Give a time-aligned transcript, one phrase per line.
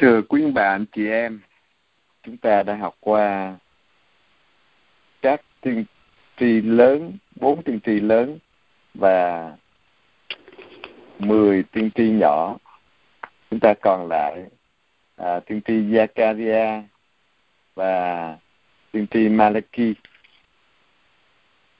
[0.00, 1.40] Thưa quý bạn, chị em,
[2.22, 3.56] chúng ta đã học qua
[5.22, 5.84] các tiên
[6.36, 8.38] tri lớn, bốn tiên tri lớn
[8.94, 9.52] và
[11.18, 12.56] 10 tiên tri nhỏ.
[13.50, 14.44] Chúng ta còn lại
[15.16, 16.82] à, tiên tri Zakaria
[17.74, 18.36] và
[18.92, 19.94] tiên tri Malachi.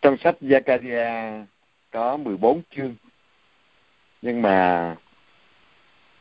[0.02, 1.44] Trong sách Zakaria
[1.90, 2.94] có 14 chương.
[4.22, 4.96] Nhưng mà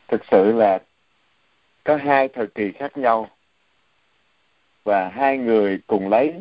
[0.08, 0.78] thực sự là
[1.84, 3.30] có hai thời kỳ khác nhau
[4.84, 6.34] và hai người cùng lấy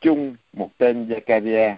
[0.00, 1.74] chung một tên Zakaria.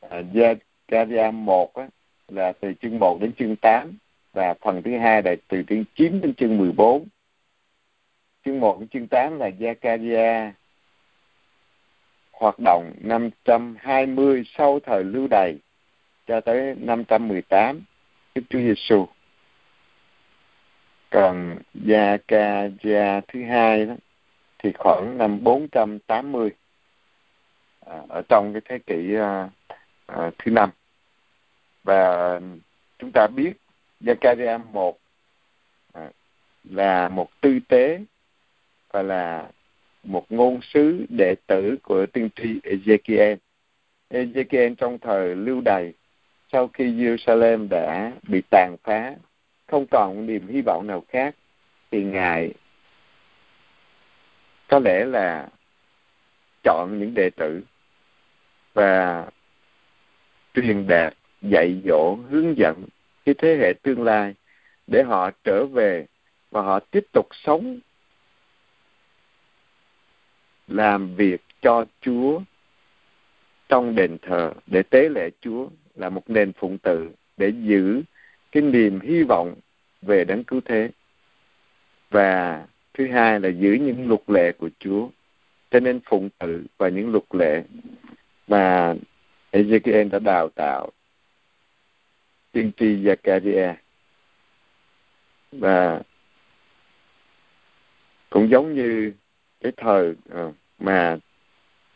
[0.00, 1.88] À, Zakaria 1 á,
[2.28, 3.98] là từ chương 1 đến chương 8
[4.32, 7.06] và phần thứ hai là từ chương 9 đến chương 14.
[8.44, 10.50] Chương 1 đến chương 8 là Zakaria
[12.32, 15.54] hoạt động 520 sau thời lưu đày
[16.26, 17.80] cho tới 518
[18.34, 19.06] Đức Chúa Giêsu.
[21.10, 23.94] Còn Zakaria thứ hai đó
[24.58, 26.50] thì khoảng năm 480
[27.86, 29.48] à, ở trong cái thế kỷ à,
[30.06, 30.70] à, thứ năm
[31.84, 32.40] và
[32.98, 33.52] chúng ta biết
[34.00, 34.98] Zakaria một
[35.92, 36.10] à,
[36.64, 38.00] là một tư tế
[38.92, 39.48] và là
[40.02, 43.36] một ngôn sứ đệ tử của tiên tri Ezekiel.
[44.10, 45.92] Ezekiel trong thời lưu đày
[46.52, 49.14] sau khi Jerusalem đã bị tàn phá,
[49.70, 51.34] không còn niềm hy vọng nào khác,
[51.90, 52.52] thì Ngài
[54.68, 55.48] có lẽ là
[56.62, 57.62] chọn những đệ tử
[58.74, 59.26] và
[60.54, 62.84] truyền đạt, dạy dỗ, hướng dẫn
[63.24, 64.34] cái thế hệ tương lai
[64.86, 66.06] để họ trở về
[66.50, 67.78] và họ tiếp tục sống
[70.68, 72.40] làm việc cho Chúa
[73.68, 78.02] trong đền thờ để tế lễ Chúa là một nền phụng tự để giữ
[78.52, 79.54] cái niềm hy vọng
[80.02, 80.90] về đấng cứu thế.
[82.10, 85.08] Và thứ hai là giữ những luật lệ của Chúa
[85.70, 87.62] cho nên phụng tự và những luật lệ
[88.48, 88.94] mà
[89.52, 90.90] Ezekiel đã đào tạo
[92.52, 93.74] tiên tri Zakaria
[95.52, 96.02] và
[98.30, 99.12] cũng giống như
[99.60, 101.16] cái thời ờ, mà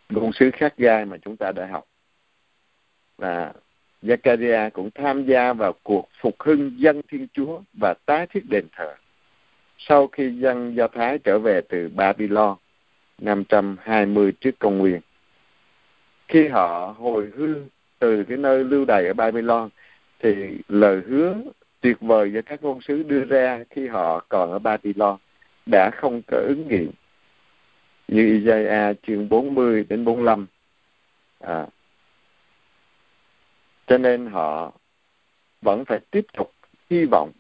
[0.09, 1.85] ngôn sứ khác gai mà chúng ta đã học.
[3.17, 3.53] Và
[4.05, 8.65] Zakaria cũng tham gia vào cuộc phục hưng dân Thiên Chúa và tái thiết đền
[8.77, 8.95] thờ
[9.79, 12.57] sau khi dân Do Thái trở về từ Babylon
[13.19, 15.01] 520 trước công nguyên.
[16.29, 19.69] Khi họ hồi hương từ cái nơi lưu đày ở Babylon
[20.19, 20.35] thì
[20.69, 21.35] lời hứa
[21.81, 25.17] tuyệt vời do các ngôn sứ đưa ra khi họ còn ở Babylon
[25.67, 26.91] đã không có ứng nghiệm
[28.09, 30.47] như Isaiah chương 40 đến 45
[31.41, 31.67] à,
[33.87, 34.73] cho nên họ
[35.63, 36.53] vẫn phải tiếp tục
[36.91, 37.33] hy vọng,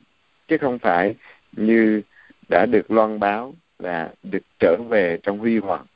[0.48, 1.14] chứ không phải
[1.52, 2.02] như
[2.48, 5.86] đã được loan báo là được trở về trong huy hoàng.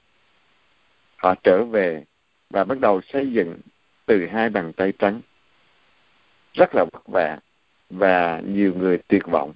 [1.16, 2.04] Họ trở về
[2.50, 3.58] và bắt đầu xây dựng
[4.06, 5.20] từ hai bàn tay trắng.
[6.54, 7.38] Rất là vất vả
[7.90, 9.52] và nhiều người tuyệt vọng.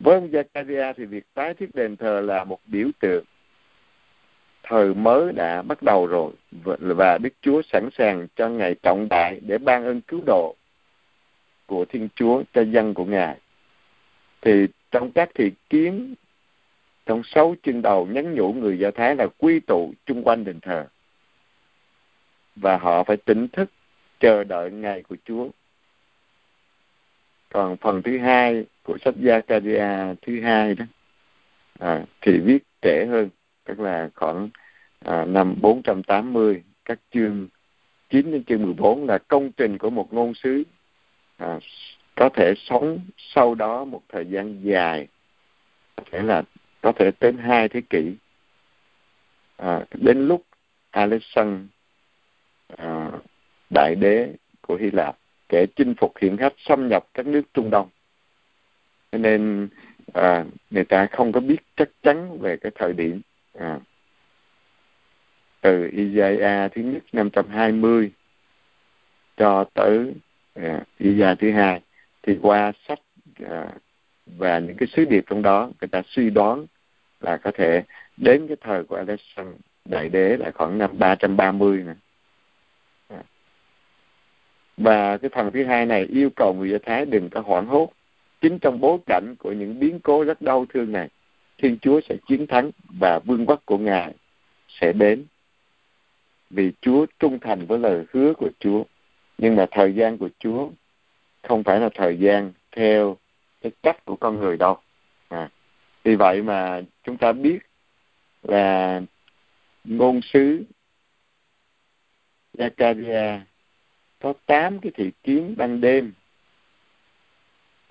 [0.00, 3.24] Với ông Zakaria thì việc tái thiết đền thờ là một biểu tượng
[4.64, 6.32] thời mới đã bắt đầu rồi
[6.78, 10.54] và Đức Chúa sẵn sàng cho ngày trọng đại để ban ơn cứu độ
[11.66, 13.36] của Thiên Chúa cho dân của Ngài.
[14.42, 16.14] Thì trong các thị kiến
[17.06, 20.60] trong sáu chương đầu nhắn nhủ người Do Thái là quy tụ chung quanh đền
[20.60, 20.86] thờ
[22.56, 23.70] và họ phải tỉnh thức
[24.20, 25.48] chờ đợi ngày của Chúa.
[27.52, 30.84] Còn phần thứ hai của sách Zakaria thứ hai đó
[31.78, 33.28] à, thì viết trễ hơn
[33.64, 34.48] tức là khoảng
[35.04, 37.48] à, năm 480 các chương
[38.10, 40.62] 9 đến chương 14 là công trình của một ngôn sứ
[41.36, 41.58] à,
[42.14, 45.08] có thể sống sau đó một thời gian dài
[45.96, 46.42] có thể là
[46.84, 48.14] có thể đến hai thế kỷ.
[49.56, 50.42] À, đến lúc
[50.90, 51.66] Alexander
[52.76, 53.10] à,
[53.70, 55.16] đại đế của Hy Lạp
[55.48, 57.88] kẻ chinh phục hiện khách xâm nhập các nước Trung Đông.
[59.12, 59.68] Cho nên
[60.12, 63.20] à, người ta không có biết chắc chắn về cái thời điểm
[63.58, 63.80] à,
[65.60, 68.10] từ Isaiah thứ nhất 520
[69.36, 70.14] cho tới
[70.54, 71.80] à, Isaiah thứ hai
[72.22, 72.98] thì qua sách
[73.50, 73.68] à,
[74.26, 76.66] và những cái sứ điệp trong đó người ta suy đoán
[77.20, 77.82] là có thể
[78.16, 79.54] đến cái thời của Alexander
[79.84, 81.94] đại đế là khoảng năm 330 này.
[83.08, 83.22] À.
[84.76, 87.92] Và cái phần thứ hai này yêu cầu người Do Thái đừng có hoảng hốt.
[88.40, 91.08] Chính trong bối cảnh của những biến cố rất đau thương này,
[91.58, 92.70] Thiên Chúa sẽ chiến thắng
[93.00, 94.14] và vương quốc của Ngài
[94.68, 95.24] sẽ đến.
[96.50, 98.84] Vì Chúa trung thành với lời hứa của Chúa.
[99.38, 100.70] Nhưng mà thời gian của Chúa
[101.42, 103.16] không phải là thời gian theo
[103.60, 104.78] cái cách của con người đâu.
[105.28, 105.50] À,
[106.04, 107.58] vì vậy mà chúng ta biết
[108.42, 109.00] là
[109.84, 110.64] ngôn sứ
[112.58, 113.40] Zakaria
[114.20, 116.12] có tám cái thị kiến ban đêm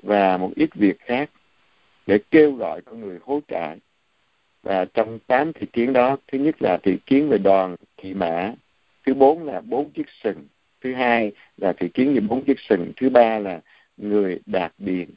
[0.03, 1.29] và một ít việc khác
[2.07, 3.77] để kêu gọi con người hối cải
[4.63, 8.53] và trong tám thị kiến đó thứ nhất là thị kiến về đoàn thị mã
[9.05, 10.47] thứ bốn là bốn chiếc sừng
[10.81, 13.61] thứ hai là thị kiến về bốn chiếc sừng thứ ba là
[13.97, 15.09] người đạt điền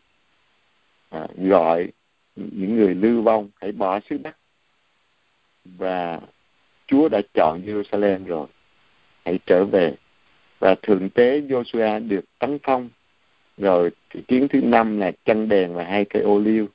[1.10, 1.88] à, gọi
[2.36, 4.36] những người lưu vong hãy bỏ xứ đất
[5.64, 6.20] và
[6.86, 8.46] Chúa đã chọn Jerusalem rồi
[9.24, 9.94] hãy trở về.
[10.58, 12.88] Và thượng tế Joshua được tấn phong.
[13.58, 16.68] Rồi thị kiến thứ năm là chân đèn và hai cây ô liu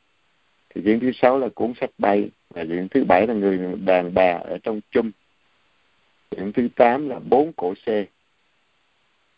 [0.76, 4.14] thì diễn thứ sáu là cuốn sách bay và diễn thứ bảy là người đàn
[4.14, 5.12] bà ở trong chum.
[6.32, 8.06] Diễn thứ tám là bốn cổ xe.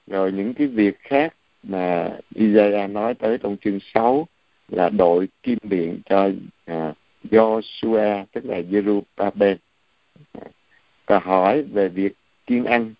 [0.07, 4.27] Rồi những cái việc khác mà Isaiah nói tới trong chương 6
[4.67, 6.29] là đội kim biện cho
[6.65, 6.93] à,
[7.31, 9.55] Joshua tức là Jerubabel
[11.05, 12.13] và hỏi về việc
[12.47, 12.93] kiên ăn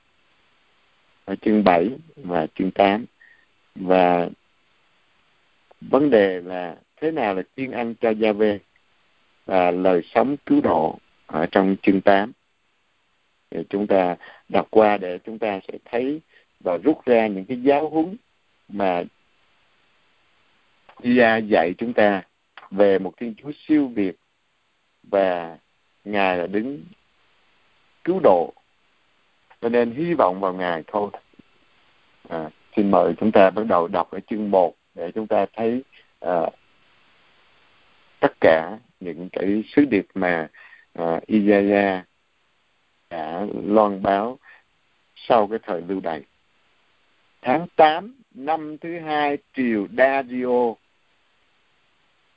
[1.25, 3.05] ở chương 7 và chương 8
[3.75, 4.29] và
[5.81, 8.59] vấn đề là thế nào là tiên ăn cho gia về
[9.45, 10.97] và lời sống cứu độ
[11.27, 12.31] ở trong chương 8
[13.51, 14.15] thì chúng ta
[14.49, 16.21] đọc qua để chúng ta sẽ thấy
[16.59, 18.15] và rút ra những cái giáo huấn
[18.69, 19.03] mà
[20.99, 22.21] Gia dạy chúng ta
[22.71, 24.15] về một Thiên Chúa siêu việt
[25.03, 25.57] và
[26.03, 26.83] Ngài là đứng
[28.03, 28.53] cứu độ
[29.61, 31.09] cho nên hy vọng vào Ngài thôi.
[32.29, 35.83] À, xin mời chúng ta bắt đầu đọc ở chương 1 để chúng ta thấy
[36.19, 36.49] à,
[38.23, 40.49] tất cả những cái sứ điệp mà
[40.99, 42.05] uh, Isaiah
[43.09, 44.39] đã loan báo
[45.15, 46.21] sau cái thời lưu đày.
[47.41, 50.73] Tháng 8 năm thứ hai triều Dario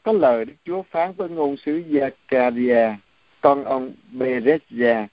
[0.03, 2.95] có lời Đức Chúa phán với ngôn sứ Zakaria
[3.41, 5.07] con ông Berezia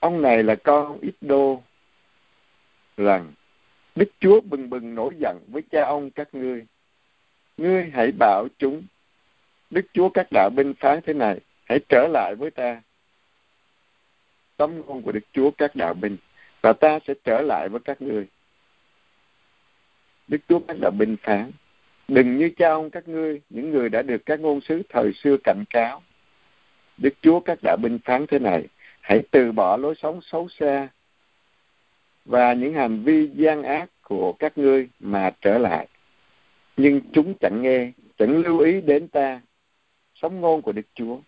[0.00, 1.62] ông này là con ít đô
[2.96, 3.32] rằng
[3.94, 6.66] Đức Chúa bừng bừng nổi giận với cha ông các ngươi.
[7.56, 8.82] Ngươi hãy bảo chúng,
[9.70, 12.82] Đức Chúa các đạo binh phán thế này, hãy trở lại với ta.
[14.56, 16.16] Tấm ngôn của Đức Chúa các đạo binh,
[16.60, 18.26] và ta sẽ trở lại với các ngươi.
[20.28, 21.50] Đức Chúa các đạo binh phán,
[22.08, 25.36] đừng như cha ông các ngươi, những người đã được các ngôn sứ thời xưa
[25.44, 26.02] cảnh cáo.
[26.96, 28.66] Đức Chúa các đạo binh phán thế này,
[29.00, 30.88] hãy từ bỏ lối sống xấu xa
[32.24, 35.88] và những hành vi gian ác của các ngươi mà trở lại.
[36.76, 39.40] Nhưng chúng chẳng nghe, chẳng lưu ý đến ta,
[40.22, 41.18] sống ngôn của Đức Chúa.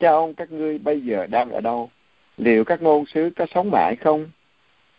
[0.00, 1.90] Cha ông các ngươi bây giờ đang ở đâu?
[2.36, 4.30] Liệu các ngôn sứ có sống mãi không?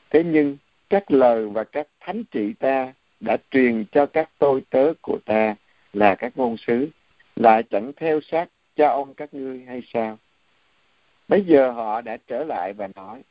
[0.09, 0.57] Thế nhưng
[0.89, 5.55] các lời và các thánh trị ta đã truyền cho các tôi tớ của ta
[5.93, 6.87] là các ngôn sứ,
[7.35, 10.17] lại chẳng theo sát cha ông các ngươi hay sao?
[11.27, 13.21] Bây giờ họ đã trở lại và nói,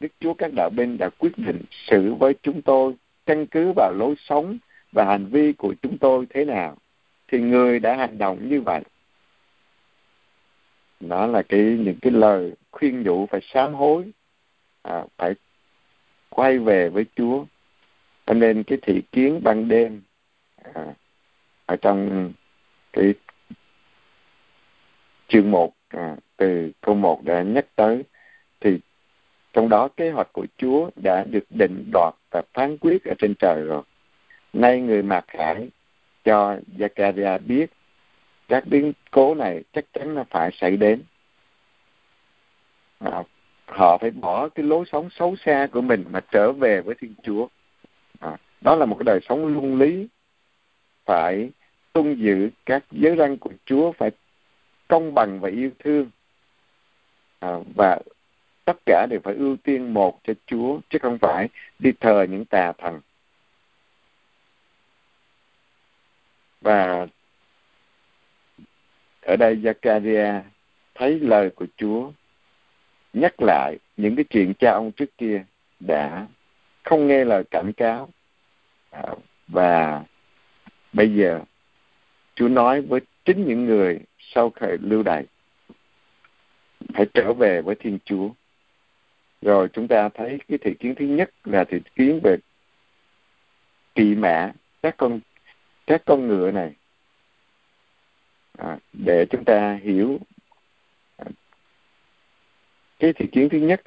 [0.00, 2.94] Đức Chúa các đạo binh đã quyết định xử với chúng tôi
[3.26, 4.58] căn cứ vào lối sống
[4.92, 6.76] và hành vi của chúng tôi thế nào,
[7.28, 8.82] thì người đã hành động như vậy.
[11.00, 14.10] Đó là cái những cái lời khuyên nhủ phải sám hối,
[14.82, 15.34] à, phải
[16.28, 17.44] quay về với Chúa.
[18.26, 20.02] Cho nên cái thị kiến ban đêm
[20.74, 20.94] à,
[21.66, 22.32] ở trong
[22.92, 23.14] cái
[25.28, 28.02] chương 1 à, từ câu 1 đã nhắc tới
[28.60, 28.78] thì
[29.52, 33.34] trong đó kế hoạch của Chúa đã được định đoạt và phán quyết ở trên
[33.38, 33.82] trời rồi.
[34.52, 35.68] Nay người mặc khải
[36.24, 37.70] cho Zakaria biết
[38.48, 41.02] các biến cố này chắc chắn là phải xảy đến.
[42.98, 43.22] À,
[43.66, 47.14] họ phải bỏ cái lối sống xấu xa của mình mà trở về với Thiên
[47.22, 47.48] Chúa.
[48.20, 50.08] À, đó là một cái đời sống luân lý
[51.04, 51.50] phải
[51.92, 54.10] tuân giữ các giới răn của Chúa phải
[54.88, 56.10] công bằng và yêu thương
[57.38, 57.98] à, và
[58.64, 62.44] tất cả đều phải ưu tiên một cho Chúa chứ không phải đi thờ những
[62.44, 63.00] tà thần
[66.60, 67.06] và
[69.28, 70.40] ở đây Zakaria
[70.94, 72.12] thấy lời của Chúa,
[73.12, 75.44] nhắc lại những cái chuyện cha ông trước kia
[75.80, 76.26] đã
[76.82, 78.08] không nghe lời cảnh cáo.
[78.90, 79.02] À,
[79.48, 80.04] và
[80.92, 81.40] bây giờ
[82.34, 85.24] Chúa nói với chính những người sau khởi lưu đày,
[86.94, 88.30] hãy trở về với Thiên Chúa.
[89.42, 92.36] Rồi chúng ta thấy cái thị kiến thứ nhất là thị kiến về
[93.94, 95.20] kỵ mã, các con
[95.86, 96.72] các con ngựa này
[98.58, 100.18] à, để chúng ta hiểu
[101.16, 101.26] à,
[102.98, 103.82] cái thị kiến thứ nhất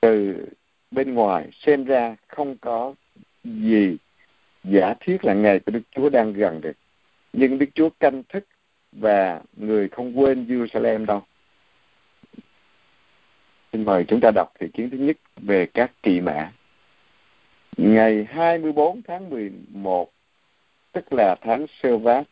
[0.00, 0.46] từ
[0.90, 2.94] bên ngoài xem ra không có
[3.44, 3.96] gì
[4.64, 6.76] giả thiết là ngày của Đức Chúa đang gần được
[7.32, 8.44] nhưng Đức Chúa canh thức
[8.92, 11.22] và người không quên Jerusalem đâu.
[13.72, 16.52] Xin mời chúng ta đọc thị kiến thứ nhất về các kỳ mã.
[17.76, 20.10] Ngày 24 tháng 11,
[20.92, 22.26] tức là tháng Sơ Vát,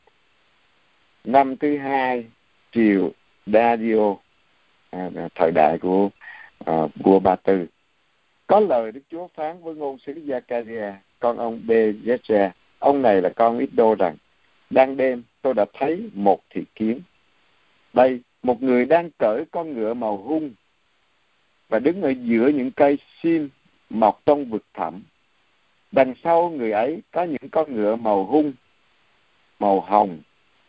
[1.27, 2.25] năm thứ hai
[2.73, 3.13] triều
[3.47, 4.17] Dario,
[4.91, 6.11] à, thời đại của
[6.65, 7.67] à, vua Ba Tư.
[8.47, 13.29] Có lời Đức Chúa phán với ngôn sứ Zakaria, con ông Bezezra, ông này là
[13.29, 14.17] con ít đô rằng,
[14.71, 17.01] đang đêm tôi đã thấy một thị kiến.
[17.93, 20.51] Đây, một người đang cởi con ngựa màu hung
[21.69, 23.49] và đứng ở giữa những cây sim
[23.91, 25.03] mọc trong vực thẳm.
[25.93, 28.53] Đằng sau người ấy có những con ngựa màu hung,
[29.59, 30.19] màu hồng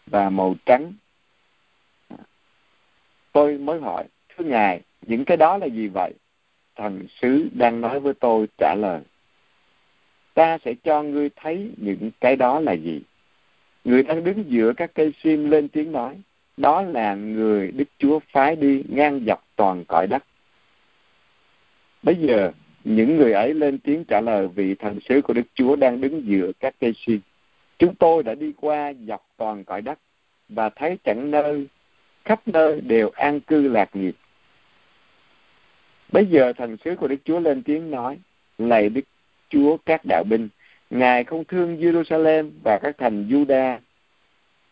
[0.07, 0.93] và màu trắng.
[3.31, 6.13] Tôi mới hỏi, thưa Ngài, những cái đó là gì vậy?
[6.75, 9.01] Thần sứ đang nói với tôi trả lời.
[10.33, 13.01] Ta sẽ cho ngươi thấy những cái đó là gì.
[13.83, 16.15] Người đang đứng giữa các cây sim lên tiếng nói.
[16.57, 20.23] Đó là người Đức Chúa phái đi ngang dọc toàn cõi đất.
[22.03, 22.51] Bây giờ,
[22.83, 26.27] những người ấy lên tiếng trả lời vị thần sứ của Đức Chúa đang đứng
[26.27, 27.19] giữa các cây sim.
[27.79, 29.99] Chúng tôi đã đi qua dọc toàn cõi đất
[30.49, 31.67] và thấy chẳng nơi,
[32.25, 34.15] khắp nơi đều an cư lạc nghiệp.
[36.11, 38.17] Bây giờ thần sứ của Đức Chúa lên tiếng nói,
[38.57, 39.01] lạy Đức
[39.49, 40.49] Chúa các đạo binh,
[40.89, 43.79] Ngài không thương Jerusalem và các thành Juda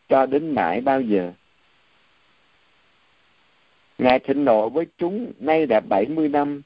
[0.09, 1.31] cho đến mãi bao giờ.
[3.97, 6.61] Ngài thịnh nộ với chúng nay đã 70 năm.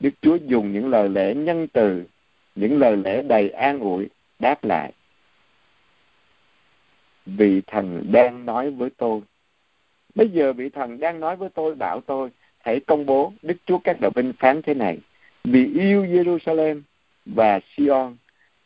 [0.00, 2.04] Đức Chúa dùng những lời lẽ nhân từ,
[2.54, 4.08] những lời lẽ đầy an ủi
[4.40, 4.92] đáp lại.
[7.26, 9.20] Vị thần đang nói với tôi.
[10.14, 13.78] Bây giờ vị thần đang nói với tôi bảo tôi hãy công bố Đức Chúa
[13.78, 14.98] các đạo binh phán thế này.
[15.44, 16.82] Vì yêu Jerusalem
[17.26, 18.16] và Sion,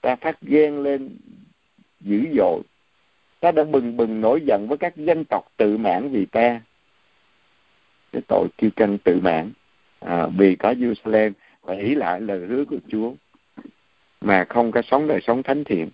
[0.00, 1.16] ta phát ghen lên
[2.00, 2.62] dữ dội.
[3.40, 6.60] Ta đã bừng bừng nổi giận với các dân tộc tự mãn vì ta.
[8.12, 9.52] Cái tội kiêu căng tự mãn.
[10.00, 13.12] À, vì có Jerusalem và ý lại lời hứa của Chúa
[14.24, 15.90] mà không có sống đời sống thánh thiện.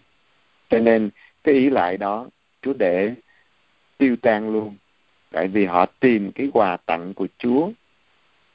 [0.71, 1.11] Cho nên
[1.45, 2.27] cái ý lại đó
[2.63, 3.15] Chúa để
[3.99, 4.77] tiêu tan luôn.
[5.33, 7.71] Tại vì họ tìm cái quà tặng của Chúa.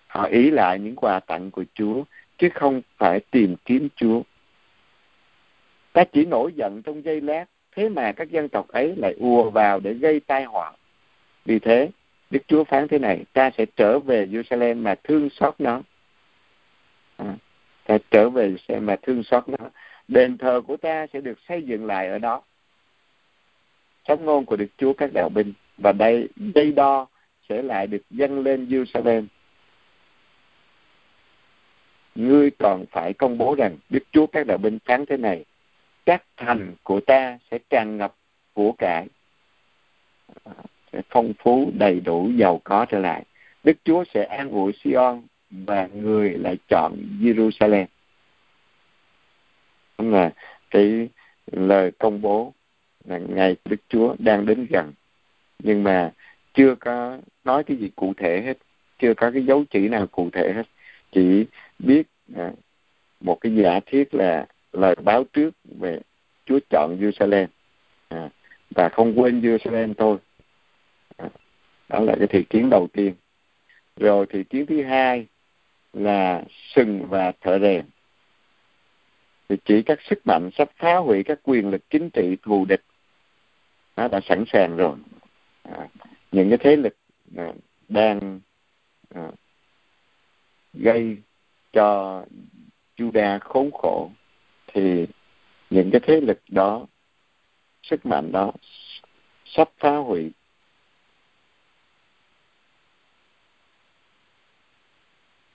[0.08, 2.03] Họ ý lại những quà tặng của Chúa
[2.38, 4.22] chứ không phải tìm kiếm Chúa.
[5.94, 9.50] Ta chỉ nổi giận trong giây lát, thế mà các dân tộc ấy lại ùa
[9.50, 10.74] vào để gây tai họa.
[11.46, 11.89] Vì thế,
[12.29, 15.82] Đức Chúa phán thế này, ta sẽ trở về Jerusalem mà thương xót nó.
[17.17, 17.36] À,
[17.85, 19.69] ta trở về xem mà thương xót nó.
[20.07, 22.41] Đền thờ của ta sẽ được xây dựng lại ở đó.
[24.07, 25.53] Sống ngôn của Đức Chúa các đạo binh.
[25.77, 27.07] Và đây, dây đo
[27.49, 29.25] sẽ lại được dâng lên Jerusalem
[32.15, 35.45] ngươi còn phải công bố rằng Đức Chúa các đạo binh phán thế này
[36.05, 38.15] các thành của ta sẽ tràn ngập
[38.53, 39.07] của cải
[40.93, 43.23] sẽ phong phú đầy đủ giàu có trở lại
[43.63, 45.21] Đức Chúa sẽ an ủi Sion
[45.65, 47.85] và người lại chọn Jerusalem.
[49.97, 50.33] Đúng là
[50.69, 51.09] cái
[51.51, 52.53] lời công bố
[53.05, 54.93] là ngày Đức Chúa đang đến gần.
[55.59, 56.12] Nhưng mà
[56.53, 58.57] chưa có nói cái gì cụ thể hết
[59.00, 60.63] chưa có cái dấu chỉ nào cụ thể hết.
[61.12, 61.45] Chỉ
[61.79, 62.03] biết
[62.35, 62.51] à,
[63.19, 66.00] một cái giả thiết là lời báo trước về
[66.45, 67.47] Chúa chọn Jerusalem.
[68.07, 68.29] À,
[68.75, 70.17] và không quên Jerusalem thôi.
[71.17, 71.29] À,
[71.89, 73.13] đó là cái thị kiến đầu tiên.
[73.97, 75.25] Rồi thị kiến thứ hai
[75.95, 76.43] là
[76.75, 77.85] sừng và thợ rèn.
[79.49, 82.81] Thì chỉ các sức mạnh sắp phá hủy các quyền lực chính trị thù địch
[83.95, 84.95] nó đã sẵn sàng rồi.
[85.63, 85.87] À,
[86.31, 86.95] những cái thế lực
[87.37, 87.53] à,
[87.89, 88.39] đang
[89.15, 89.31] à,
[90.73, 91.17] gây
[91.73, 92.23] cho
[92.97, 94.11] Juda khốn khổ
[94.67, 95.05] thì
[95.69, 96.85] những cái thế lực đó
[97.83, 98.51] sức mạnh đó
[99.45, 100.31] sắp phá hủy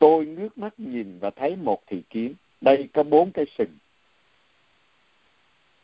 [0.00, 3.76] tôi ngước mắt nhìn và thấy một thị kiến đây có bốn cái sừng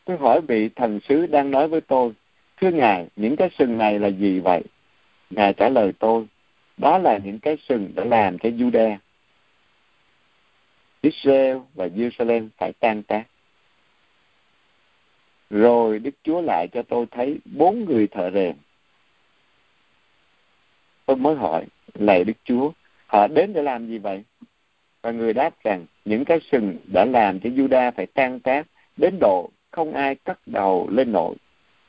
[0.05, 2.13] tôi hỏi vị thần sứ đang nói với tôi
[2.61, 4.63] thưa ngài những cái sừng này là gì vậy
[5.31, 6.27] ngài trả lời tôi
[6.77, 8.97] đó là những cái sừng đã làm cho Juda
[11.07, 13.25] Israel và Jerusalem phải tan tác.
[15.51, 18.57] Rồi Đức Chúa lại cho tôi thấy bốn người thợ rèn.
[21.07, 22.73] Tôi mới hỏi, lạy Đức Chúa,
[23.07, 24.25] họ đến để làm gì vậy?
[25.03, 29.19] Và người đáp rằng, những cái sừng đã làm cho Juda phải tan tác đến
[29.21, 31.35] độ không ai cắt đầu lên nổi.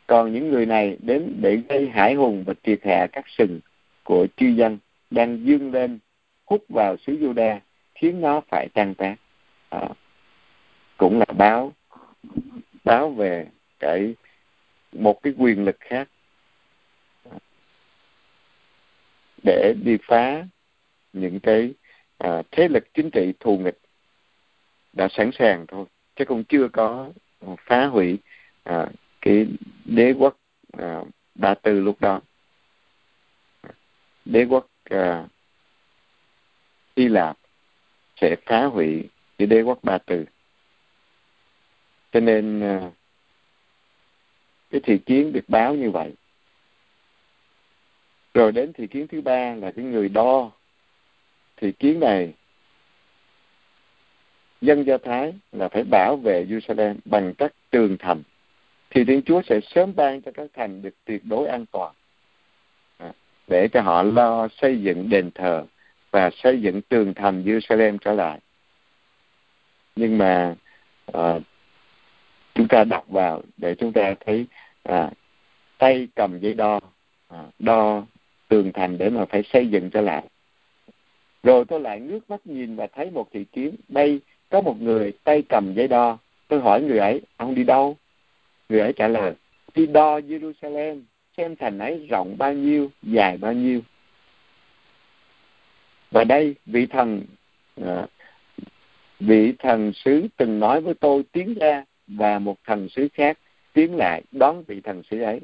[0.08, 3.60] Còn những người này đến để gây hải hùng và triệt hạ các sừng
[4.04, 4.78] của chư dân
[5.12, 6.00] đang dương lên
[6.46, 7.60] hút vào xứ Juda
[7.96, 9.16] khiến nó phải tan tác
[9.70, 9.90] à,
[10.98, 11.74] cũng là báo
[12.84, 13.48] báo về
[13.80, 14.16] cái
[14.92, 16.10] một cái quyền lực khác
[19.44, 20.44] để đi phá
[21.20, 21.74] những cái
[22.18, 23.78] à, thế lực chính trị thù nghịch
[24.94, 25.86] đã sẵn sàng thôi.
[26.16, 27.12] Chứ cũng chưa có
[27.66, 28.18] phá hủy
[28.64, 28.88] à,
[29.22, 29.48] cái
[29.86, 30.38] đế quốc
[30.78, 31.02] à,
[31.36, 32.22] ba tư lúc đó.
[34.26, 35.26] Đế quốc à,
[36.98, 37.38] Hy Lạp
[38.22, 40.26] sẽ phá hủy cái đế quốc ba tư
[42.12, 42.92] cho nên à,
[44.72, 46.14] cái thị kiến được báo như vậy.
[48.34, 50.52] Rồi đến thị kiến thứ ba là cái người đo
[51.58, 52.34] thì kiến này
[54.62, 58.24] dân do thái là phải bảo vệ jerusalem bằng các tường thành.
[58.90, 61.94] Thì thiên chúa sẽ sớm ban cho các thành được tuyệt đối an toàn
[62.98, 63.12] à,
[63.48, 65.66] để cho họ lo xây dựng đền thờ
[66.12, 68.40] và xây dựng tường thành jerusalem trở lại.
[69.96, 70.56] Nhưng mà
[71.14, 71.40] à,
[72.56, 74.46] chúng ta đọc vào để chúng ta thấy
[74.84, 75.12] à,
[75.78, 76.80] tay cầm giấy đo
[77.28, 78.04] à, đo
[78.48, 80.24] tường thành để mà phải xây dựng trở lại
[81.44, 85.14] rồi tôi lại ngước mắt nhìn và thấy một thị kiếm đây có một người
[85.24, 86.18] tay cầm giấy đo.
[86.48, 87.98] Tôi hỏi người ấy ông đi đâu?
[88.70, 89.34] Người ấy trả lời
[89.76, 91.02] đi đo Jerusalem
[91.38, 93.82] xem thành ấy rộng bao nhiêu dài bao nhiêu.
[96.12, 97.22] Và đây vị thần
[97.86, 98.08] à,
[99.20, 103.40] vị thần sứ từng nói với tôi tiến ra và một thần sứ khác
[103.74, 105.40] tiến lại đón vị thần sứ ấy.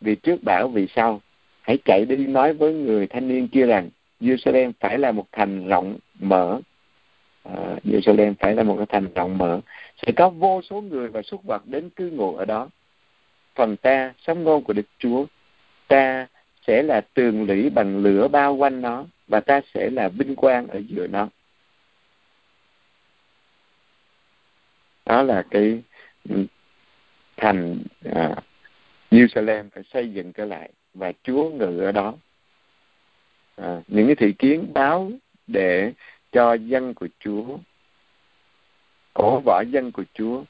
[0.00, 1.20] Vì trước bảo vì sau
[1.60, 5.68] hãy chạy đi nói với người thanh niên kia rằng Jerusalem phải là một thành
[5.68, 6.60] rộng mở.
[7.42, 9.60] À, Jerusalem phải là một cái thành rộng mở.
[10.06, 12.68] Sẽ có vô số người và súc vật đến cư ngụ ở đó.
[13.54, 15.26] Phần ta sống ngôn của Đức Chúa
[15.88, 16.26] ta
[16.66, 20.66] sẽ là tường lũy bằng lửa bao quanh nó và ta sẽ là vinh quang
[20.66, 21.28] ở giữa nó.
[25.06, 25.82] Đó là cái
[27.36, 27.78] thành
[28.14, 28.36] à,
[29.10, 32.14] Jerusalem phải xây dựng trở lại và Chúa ngự ở đó
[33.60, 35.10] à, những cái thị kiến báo
[35.46, 35.92] để
[36.32, 37.58] cho dân của Chúa
[39.14, 40.44] cổ võ dân của Chúa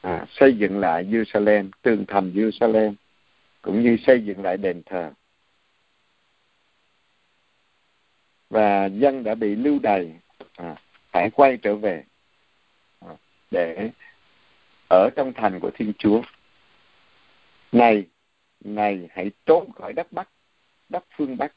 [0.00, 2.94] à, xây dựng lại Jerusalem tường thành Jerusalem
[3.62, 5.10] cũng như xây dựng lại đền thờ.
[8.50, 10.12] Và dân đã bị lưu đày
[10.56, 10.76] à,
[11.10, 12.04] phải quay trở về
[13.00, 13.08] à,
[13.50, 13.90] để
[14.90, 16.22] ở trong thành của Thiên Chúa.
[17.72, 18.04] Này
[18.64, 20.28] này hãy trốn khỏi đất Bắc
[20.88, 21.52] đất phương Bắc.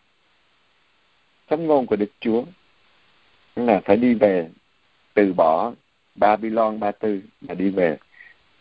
[1.47, 2.43] Thánh ngôn của Đức Chúa
[3.55, 4.49] là phải đi về
[5.13, 5.73] từ bỏ
[6.15, 7.97] Babylon ba tư mà đi về.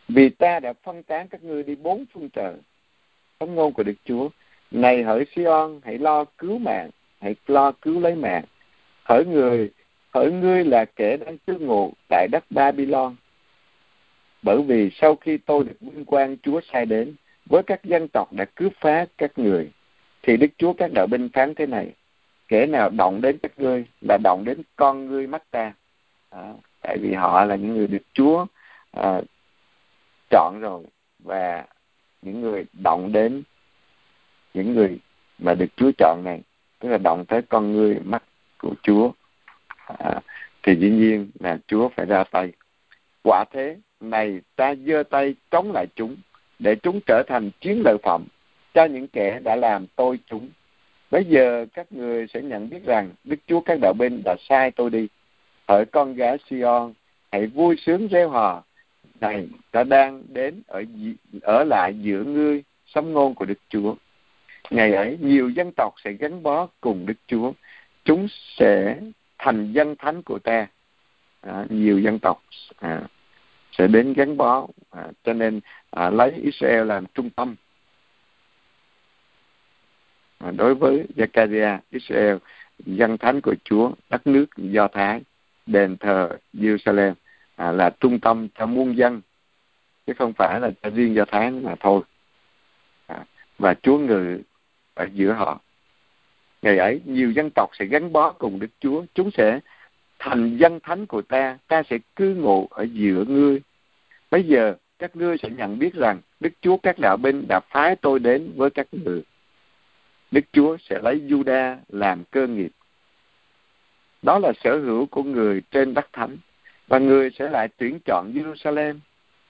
[0.09, 2.55] Vì ta đã phân tán các ngươi đi bốn phương trời.
[3.41, 4.29] Thánh ngôn của Đức Chúa,
[4.71, 8.45] này hỡi Sion, hãy lo cứu mạng, hãy lo cứu lấy mạng.
[9.05, 9.71] Hỡi người,
[10.15, 13.15] hỡi ngươi là kẻ đang cư ngụ tại đất Babylon.
[14.43, 17.15] Bởi vì sau khi tôi được vinh quang, Chúa sai đến
[17.47, 19.71] với các dân tộc đã cướp phá các người,
[20.23, 21.93] thì Đức Chúa các đạo binh phán thế này
[22.49, 25.73] kẻ nào động đến các ngươi là động đến con ngươi mắt ta.
[26.31, 28.47] À, tại vì họ là những người được Chúa
[28.93, 29.21] à,
[30.31, 30.83] chọn rồi
[31.19, 31.65] và
[32.23, 33.43] những người động đến
[34.55, 34.99] những người
[35.39, 36.41] mà được Chúa chọn này
[36.79, 38.23] tức là động tới con ngươi mắt
[38.59, 39.11] của Chúa.
[39.99, 40.21] À,
[40.63, 42.53] thì dĩ nhiên là Chúa phải ra tay.
[43.23, 46.17] Quả thế này ta giơ tay chống lại chúng
[46.59, 48.25] để chúng trở thành chiến lợi phẩm
[48.75, 50.49] cho những kẻ đã làm tôi chúng
[51.11, 54.71] bây giờ các người sẽ nhận biết rằng đức chúa các đạo binh đã sai
[54.71, 55.09] tôi đi.
[55.69, 56.93] Hỡi con gái Sion
[57.33, 58.63] hãy vui sướng reo hò.
[59.21, 60.85] Này ta đang đến ở
[61.43, 63.95] ở lại giữa ngươi sống ngôn của đức chúa.
[64.71, 67.53] Ngày ấy nhiều dân tộc sẽ gắn bó cùng đức chúa.
[68.05, 68.27] Chúng
[68.59, 69.01] sẽ
[69.39, 70.67] thành dân thánh của ta.
[71.41, 72.43] À, nhiều dân tộc
[72.81, 73.03] à,
[73.79, 77.55] sẽ đến gắn bó à, cho nên à, lấy Israel làm trung tâm
[80.51, 82.37] đối với Zakaria, Israel
[82.79, 85.21] dân thánh của Chúa đất nước Do Thái
[85.67, 87.15] đền thờ Jerusalem
[87.57, 89.21] à, là trung tâm cho muôn dân
[90.07, 92.03] chứ không phải là cho riêng Do Thái mà thôi.
[93.07, 93.25] À,
[93.59, 94.41] và Chúa ngự
[94.95, 95.61] ở giữa họ.
[96.63, 99.05] Ngày ấy nhiều dân tộc sẽ gắn bó cùng Đức Chúa.
[99.15, 99.61] Chúng sẽ
[100.19, 101.59] thành dân thánh của ta.
[101.69, 103.61] Ta sẽ cư ngụ ở giữa ngươi.
[104.31, 107.97] Bây giờ các ngươi sẽ nhận biết rằng Đức Chúa các đạo binh đã phái
[107.97, 109.23] tôi đến với các người.
[110.31, 112.71] Đức Chúa sẽ lấy Juda làm cơ nghiệp.
[114.23, 116.37] Đó là sở hữu của người trên đất thánh.
[116.89, 118.99] Và người sẽ lại tuyển chọn Jerusalem.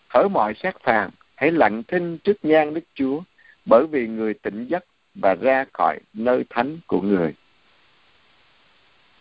[0.08, 3.22] Hỡi mọi xác phàm, hãy lặng thinh trước nhan Đức Chúa,
[3.66, 4.84] bởi vì người tỉnh giấc
[5.14, 7.34] và ra khỏi nơi thánh của người.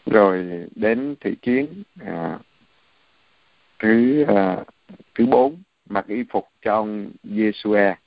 [0.05, 2.39] Rồi đến thị kiến à,
[3.79, 4.57] thứ à,
[5.15, 7.97] thứ bốn mặc y phục cho ông Giêsu à,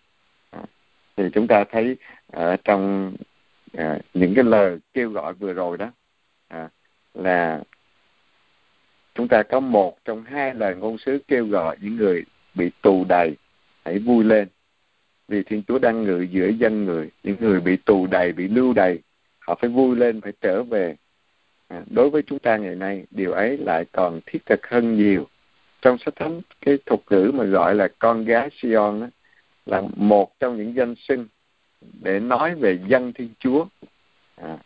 [1.17, 1.97] thì chúng ta thấy
[2.33, 3.13] ở trong
[3.77, 5.93] à, những cái lời kêu gọi vừa rồi đó
[6.49, 6.69] à,
[7.15, 7.63] là
[9.15, 13.05] chúng ta có một trong hai lời ngôn sứ kêu gọi những người bị tù
[13.09, 13.37] đầy
[13.85, 14.49] hãy vui lên.
[15.29, 18.73] Vì thiên chúa đang ngự giữa dân người những người bị tù đầy bị lưu
[18.73, 18.99] đầy
[19.39, 20.97] họ phải vui lên phải trở về.
[21.69, 25.27] À, đối với chúng ta ngày nay điều ấy lại còn thiết thực hơn nhiều.
[25.83, 29.07] Trong sách thánh cái thuật ngữ mà gọi là con gái Sion đó,
[29.67, 31.27] là một trong những danh xưng
[32.03, 33.67] để nói về dân thiên chúa.
[34.37, 34.57] À,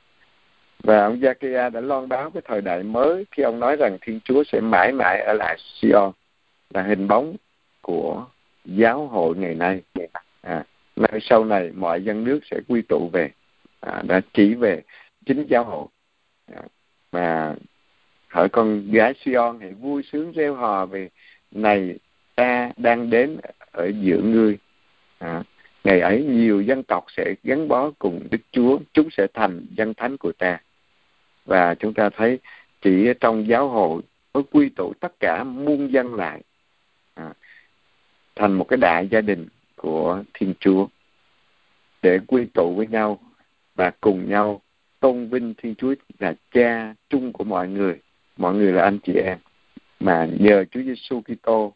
[0.82, 4.20] và ông Zakia đã loan báo cái thời đại mới khi ông nói rằng Thiên
[4.24, 6.12] Chúa sẽ mãi mãi ở lại Sion
[6.74, 7.36] là hình bóng
[7.82, 8.26] của
[8.64, 9.80] giáo hội ngày nay.
[10.42, 10.64] À,
[10.96, 13.30] nơi sau này mọi dân nước sẽ quy tụ về
[13.80, 14.82] à, đã chỉ về
[15.26, 15.86] chính giáo hội.
[16.54, 16.62] À,
[17.12, 17.54] mà
[18.28, 21.08] hỏi con gái Sion hãy vui sướng reo hò về
[21.50, 21.98] này
[22.34, 23.36] ta đang đến
[23.70, 24.58] ở giữa ngươi.
[25.18, 25.42] À,
[25.84, 29.94] ngày ấy nhiều dân tộc sẽ gắn bó cùng Đức Chúa chúng sẽ thành dân
[29.94, 30.60] thánh của ta.
[31.44, 32.38] Và chúng ta thấy
[32.82, 34.02] chỉ trong giáo hội
[34.34, 36.42] mới quy tụ tất cả muôn dân lại
[37.14, 37.32] à,
[38.36, 40.86] thành một cái đại gia đình của Thiên Chúa
[42.02, 43.18] để quy tụ với nhau
[43.74, 44.60] và cùng nhau
[45.00, 48.00] tôn vinh Thiên Chúa là cha chung của mọi người,
[48.36, 49.38] mọi người là anh chị em.
[50.00, 51.72] Mà nhờ Chúa Giêsu Kitô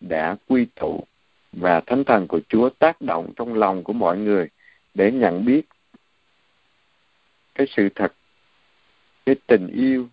[0.00, 1.04] đã quy tụ
[1.52, 4.48] và thánh thần của Chúa tác động trong lòng của mọi người
[4.94, 5.62] để nhận biết
[7.54, 8.12] cái sự thật,
[9.26, 10.08] cái tình yêu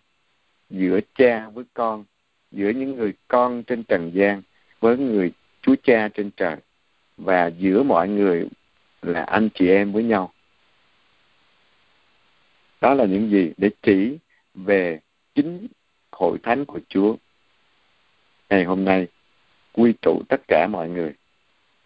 [0.70, 2.06] giữa cha với con,
[2.52, 4.42] giữa những người con trên trần gian
[4.80, 6.56] với người chúa cha trên trời.
[7.18, 8.48] Và giữa mọi người
[9.02, 10.34] là anh chị em với nhau.
[12.82, 14.18] Đó là những gì để chỉ
[14.54, 15.00] về
[15.36, 15.68] chính
[16.12, 17.16] hội thánh của chúa.
[18.50, 19.08] Ngày hôm nay,
[19.74, 21.14] quy tụ tất cả mọi người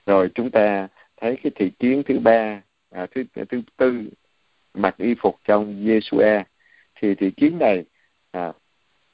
[0.06, 0.88] rồi chúng ta
[1.18, 2.62] thấy cái thị kiến thứ ba
[2.92, 4.10] à, thứ thứ tư
[4.74, 6.44] mặc y phục trong Giê-xu-a.
[6.96, 7.86] Thì thị kiến này
[8.32, 8.52] à,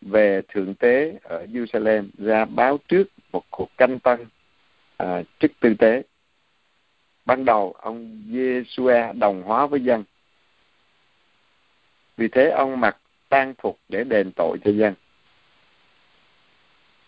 [0.02, 4.26] về thượng tế ở Jerusalem ra báo trước một cuộc canh tân
[4.97, 6.04] à, chức tư tế.
[7.26, 10.04] Ban đầu ông Giê-xu-a đồng hóa với dân.
[12.17, 12.97] Vì thế ông mặc
[13.30, 14.93] tang phục để đền tội cho dân.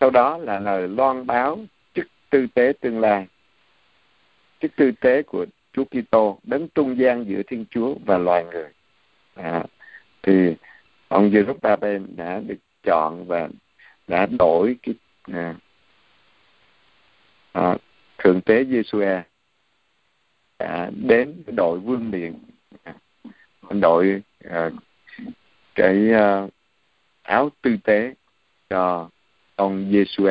[0.00, 1.58] Sau đó là lời loan báo
[1.94, 3.26] chức tư tế tương lai
[4.60, 8.68] chức tư tế của Chúa Kitô đấng trung gian giữa Thiên Chúa và loài người.
[9.34, 9.64] À,
[10.22, 10.54] thì
[11.08, 13.48] ông Jerusalem đã được chọn và
[14.08, 14.94] đã đổi cái
[15.32, 15.54] à,
[17.52, 17.76] à,
[18.18, 19.00] thượng tế Giêsu
[20.58, 22.34] đã đến đội vương miện
[22.82, 22.94] à,
[23.70, 24.70] đội à,
[25.74, 26.46] cái à,
[27.22, 28.14] áo tư tế
[28.70, 29.08] cho
[29.56, 30.28] ông Giêsu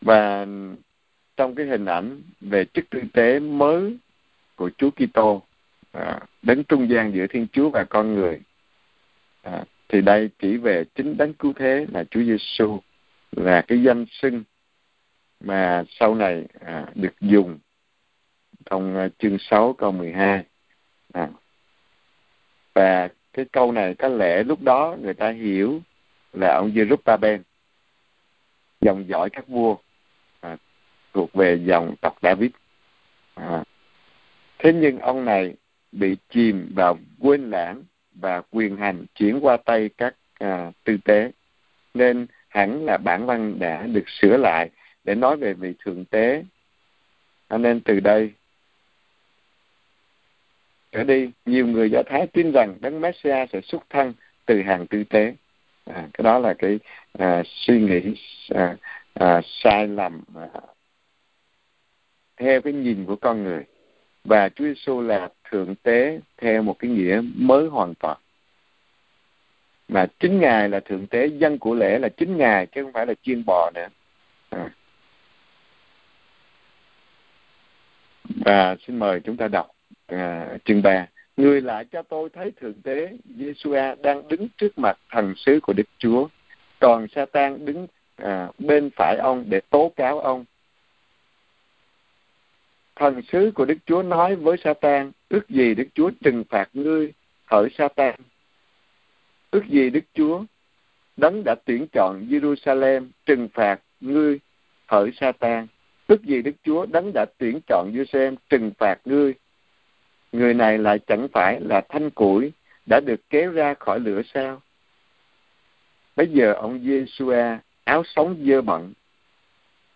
[0.00, 0.46] và
[1.36, 3.96] trong cái hình ảnh về chức tư tế mới
[4.56, 5.42] của Chúa Kitô
[5.92, 8.40] à, đến trung gian giữa Thiên Chúa và con người
[9.42, 12.80] à, thì đây chỉ về chính đấng cứu thế là Chúa Giêsu
[13.32, 14.44] là cái danh xưng
[15.40, 17.58] mà sau này à, được dùng
[18.70, 20.44] trong à, chương 6 câu 12
[21.12, 21.28] à,
[22.74, 25.80] và cái câu này có lẽ lúc đó người ta hiểu
[26.32, 27.38] là ông Jerubbaben
[28.80, 29.76] dòng dõi các vua
[31.14, 32.50] thuộc về dòng tộc David.
[33.34, 33.64] À,
[34.58, 35.54] thế nhưng ông này
[35.92, 41.30] bị chìm vào quên lãng và quyền hành chuyển qua tay các à, tư tế
[41.94, 44.70] nên hẳn là bản văn đã được sửa lại
[45.04, 46.44] để nói về vị thượng tế.
[47.48, 48.32] À, nên từ đây
[50.92, 54.12] trở đi nhiều người do thái tin rằng đấng messiah sẽ xuất thân
[54.46, 55.34] từ hàng tư tế.
[55.84, 56.78] À, cái đó là cái
[57.18, 58.14] à, suy nghĩ
[58.54, 58.76] à,
[59.14, 60.60] à, sai lầm à,
[62.38, 63.64] theo cái nhìn của con người.
[64.24, 68.18] Và Chúa Giêsu là thượng tế theo một cái nghĩa mới hoàn toàn.
[69.88, 73.06] Mà chính ngài là thượng tế dân của lễ là chính ngài chứ không phải
[73.06, 73.86] là chiên bò nữa.
[74.50, 74.70] À.
[78.44, 79.70] và xin mời chúng ta đọc
[80.06, 84.98] à, chương 3 người lại cho tôi thấy thượng tế Giêsu đang đứng trước mặt
[85.10, 86.28] thần sứ của Đức Chúa.
[86.80, 90.44] Còn Satan đứng à, bên phải ông để tố cáo ông
[92.98, 97.12] thần sứ của Đức Chúa nói với Satan, ước gì Đức Chúa trừng phạt ngươi
[97.44, 98.14] hỡi Satan?
[99.50, 100.44] Ước gì Đức Chúa
[101.16, 104.38] đấng đã tuyển chọn Jerusalem trừng phạt ngươi
[104.86, 105.66] hỡi Satan?
[106.06, 109.34] Ước gì Đức Chúa đấng đã tuyển chọn Jerusalem trừng phạt ngươi?
[110.32, 112.52] Người này lại chẳng phải là thanh củi
[112.86, 114.62] đã được kéo ra khỏi lửa sao?
[116.16, 118.92] Bây giờ ông Yeshua áo sống dơ bẩn,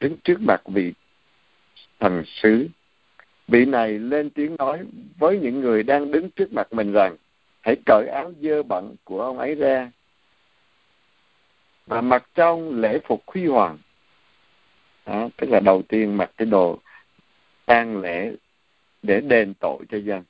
[0.00, 0.92] đứng trước mặt vị
[2.00, 2.68] thần sứ
[3.52, 4.80] vị này lên tiếng nói
[5.18, 7.16] với những người đang đứng trước mặt mình rằng
[7.60, 9.90] hãy cởi áo dơ bẩn của ông ấy ra
[11.86, 13.78] và mặc trong lễ phục huy hoàng.
[15.06, 16.78] Đó, tức là đầu tiên mặc cái đồ
[17.66, 18.32] tang lễ
[19.02, 20.22] để đền tội cho dân.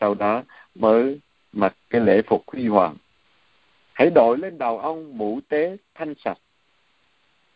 [0.00, 0.42] Sau đó
[0.74, 1.20] mới
[1.52, 2.96] mặc cái lễ phục huy hoàng.
[3.92, 6.38] Hãy đội lên đầu ông mũ tế thanh sạch.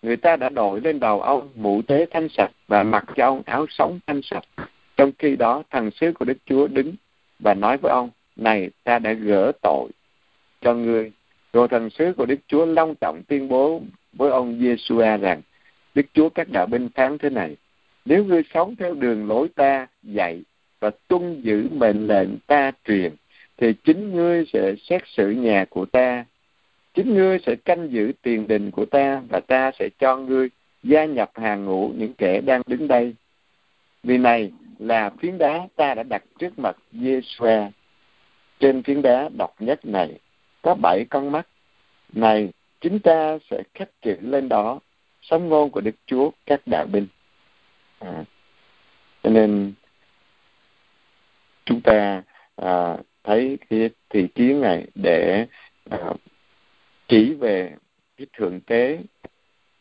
[0.02, 3.42] Người ta đã đội lên đầu ông mũ tế thanh sạch và mặc cho ông
[3.46, 4.44] áo sống thanh sạch
[4.96, 6.94] trong khi đó thần sứ của đức chúa đứng
[7.38, 9.88] và nói với ông, này, ta đã gỡ tội
[10.60, 11.12] cho ngươi.
[11.52, 13.82] Rồi thần sứ của đức chúa long trọng tuyên bố
[14.12, 15.42] với ông giêsu rằng,
[15.94, 17.56] đức chúa các đạo binh phán thế này.
[18.04, 20.42] Nếu ngươi sống theo đường lối ta dạy
[20.80, 23.12] và tuân giữ mệnh lệnh ta truyền,
[23.56, 26.24] thì chính ngươi sẽ xét xử nhà của ta.
[26.94, 30.48] Chính ngươi sẽ canh giữ tiền đình của ta và ta sẽ cho ngươi
[30.82, 33.14] gia nhập hàng ngũ những kẻ đang đứng đây.
[34.02, 37.20] Vì này là phiến đá ta đã đặt trước mặt giê
[38.60, 40.18] trên phiến đá độc nhất này
[40.62, 41.48] có bảy con mắt.
[42.12, 44.80] Này chính ta sẽ khắc chữ lên đó
[45.22, 47.06] sống ngôn của đức chúa các đạo binh.
[47.98, 48.24] À,
[49.22, 49.72] cho nên
[51.64, 52.22] chúng ta
[52.56, 55.46] à, thấy cái thị kiến này để
[55.90, 55.98] à,
[57.08, 57.74] chỉ về
[58.16, 58.98] cái thượng tế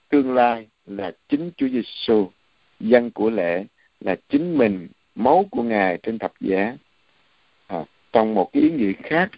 [0.10, 2.32] tương lai là chính Chúa Giêsu,
[2.80, 3.66] dân của lễ
[4.06, 6.78] là chính mình, máu của Ngài trên thập giá.
[7.68, 9.32] À, trong một cái ý nghĩa khác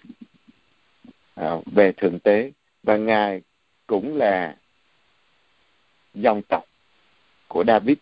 [1.36, 2.52] à, về thượng tế
[2.84, 3.42] và Ngài
[3.88, 4.56] cũng là
[6.14, 6.64] dòng tộc
[7.48, 7.98] của David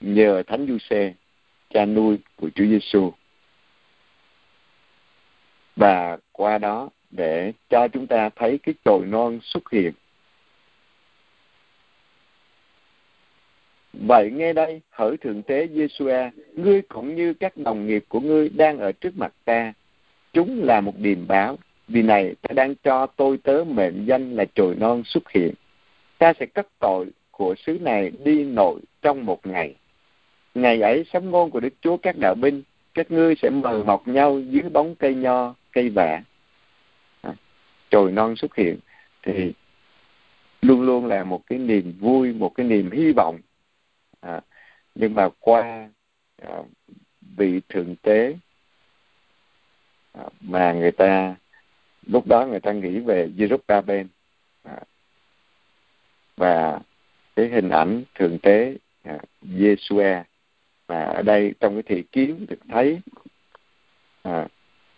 [0.00, 1.14] nhờ Thánh Giuse
[1.70, 3.12] cha nuôi của Chúa Giêsu
[5.76, 9.92] và qua đó để cho chúng ta thấy cái chồi non xuất hiện
[14.06, 18.48] Vậy nghe đây, hỡi Thượng Tế giê ngươi cũng như các đồng nghiệp của ngươi
[18.48, 19.72] đang ở trước mặt ta.
[20.32, 21.58] Chúng là một điềm báo,
[21.88, 25.54] vì này ta đang cho tôi tớ mệnh danh là chồi non xuất hiện.
[26.18, 29.74] Ta sẽ cất tội của xứ này đi nội trong một ngày.
[30.54, 32.62] Ngày ấy sấm ngôn của Đức Chúa các đạo binh,
[32.94, 36.22] các ngươi sẽ mờ mọc nhau dưới bóng cây nho, cây vả.
[37.20, 37.34] À,
[37.90, 38.78] chồi non xuất hiện
[39.22, 39.52] thì
[40.62, 43.38] luôn luôn là một cái niềm vui, một cái niềm hy vọng.
[44.20, 44.40] À,
[44.94, 45.88] nhưng mà qua
[46.42, 46.62] à,
[47.36, 48.36] vị thượng tế
[50.12, 51.36] à, mà người ta
[52.06, 54.06] lúc đó người ta nghĩ về Jerusalem
[54.62, 54.80] à,
[56.36, 56.80] và
[57.36, 60.24] cái hình ảnh thượng tế à, và
[60.88, 63.00] mà ở đây trong cái thị kiến được thấy
[64.22, 64.48] à,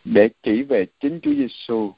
[0.04, 1.92] để chỉ về chính Chúa Giêsu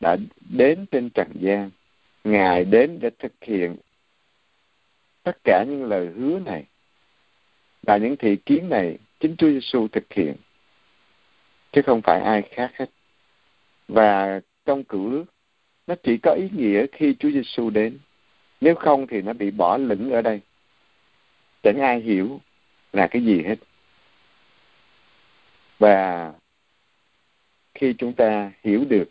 [0.00, 0.16] đã
[0.50, 1.70] đến trên trần gian
[2.26, 3.76] ngài đến để thực hiện
[5.22, 6.64] tất cả những lời hứa này
[7.82, 10.34] và những thị kiến này chính Chúa Giêsu thực hiện,
[11.72, 12.90] chứ không phải ai khác hết.
[13.88, 15.24] Và trong cựu ước,
[15.86, 17.98] nó chỉ có ý nghĩa khi Chúa Giêsu đến.
[18.60, 20.40] Nếu không thì nó bị bỏ lửng ở đây.
[21.62, 22.40] Chẳng ai hiểu
[22.92, 23.56] là cái gì hết.
[25.78, 26.32] Và
[27.74, 29.08] khi chúng ta hiểu được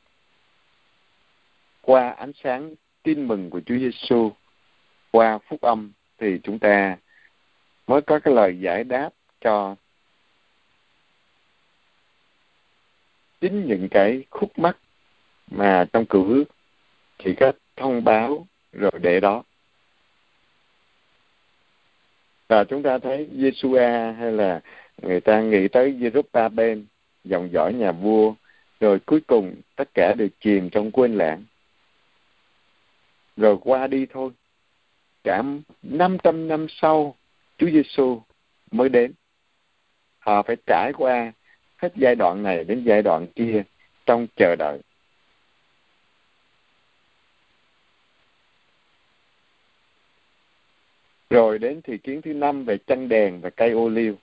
[1.81, 2.75] qua ánh sáng
[3.05, 4.31] tin mừng của Chúa Giêsu
[5.11, 6.97] qua phúc âm thì chúng ta
[7.87, 9.09] mới có cái lời giải đáp
[9.41, 9.75] cho
[13.41, 14.77] chính những cái khúc mắc
[15.51, 16.43] mà trong cựu ước
[17.17, 19.43] chỉ có thông báo rồi để đó.
[22.47, 24.61] Và chúng ta thấy Giêsu a hay là
[25.01, 26.83] người ta nghĩ tới Jerusalem
[27.23, 28.33] dòng dõi nhà vua,
[28.79, 31.43] rồi cuối cùng tất cả đều chìm trong quên lãng
[33.37, 34.31] rồi qua đi thôi.
[35.23, 35.43] Cả
[35.83, 37.15] 500 năm sau,
[37.57, 38.21] Chúa Giêsu
[38.71, 39.13] mới đến.
[40.19, 41.31] Họ phải trải qua
[41.77, 43.63] hết giai đoạn này đến giai đoạn kia
[44.05, 44.79] trong chờ đợi.
[51.29, 54.15] Rồi đến thị kiến thứ năm về chân đèn và cây ô liu.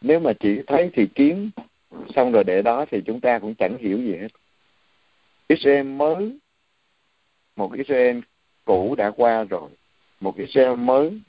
[0.00, 1.50] Nếu mà chỉ thấy thị kiến
[2.14, 4.28] xong rồi để đó thì chúng ta cũng chẳng hiểu gì hết.
[5.48, 6.38] Israel mới,
[7.56, 8.20] một Israel
[8.64, 9.70] cũ đã qua rồi.
[10.20, 11.20] Một Israel mới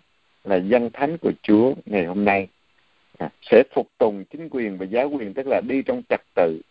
[0.44, 2.48] là dân thánh của Chúa ngày hôm nay.
[3.18, 6.62] À, sẽ phục tùng chính quyền và giáo quyền tức là đi trong trật tự.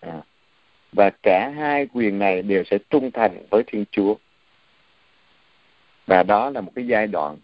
[0.00, 0.22] À,
[0.92, 4.14] và cả hai quyền này đều sẽ trung thành với Thiên Chúa.
[6.06, 7.36] Và đó là một cái giai đoạn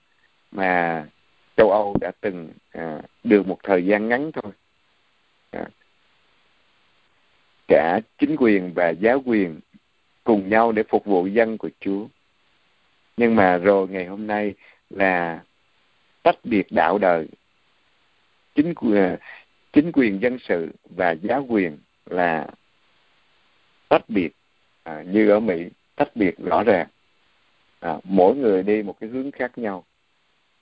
[0.50, 1.04] mà
[1.56, 4.52] châu Âu đã từng à, được một thời gian ngắn thôi.
[5.50, 5.64] À,
[7.68, 9.60] cả chính quyền và giáo quyền
[10.24, 12.06] cùng nhau để phục vụ dân của Chúa
[13.18, 14.54] nhưng mà rồi ngày hôm nay
[14.90, 15.42] là
[16.22, 17.28] tách biệt đạo đời.
[18.54, 19.16] Chính quyền à,
[19.72, 22.46] chính quyền dân sự và giáo quyền là
[23.88, 24.30] tách biệt
[24.82, 26.86] à, như ở Mỹ tách biệt rõ ràng.
[27.80, 29.84] À, mỗi người đi một cái hướng khác nhau.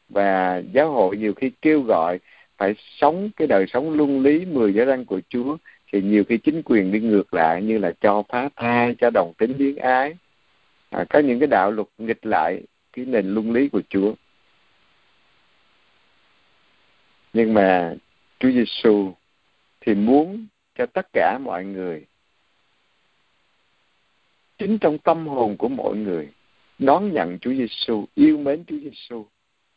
[0.08, 2.18] Và giáo hội nhiều khi kêu gọi
[2.56, 5.56] phải sống cái đời sống luân lý mười giới răng của Chúa
[5.92, 9.32] thì nhiều khi chính quyền đi ngược lại như là cho phá thai cho đồng
[9.38, 10.16] tính biến ái
[10.96, 14.14] à, có những cái đạo luật nghịch lại cái nền luân lý của Chúa.
[17.32, 17.94] Nhưng mà
[18.38, 19.12] Chúa Giêsu
[19.80, 22.04] thì muốn cho tất cả mọi người
[24.58, 26.28] chính trong tâm hồn của mọi người
[26.78, 29.26] đón nhận Chúa Giêsu, yêu mến Chúa Giêsu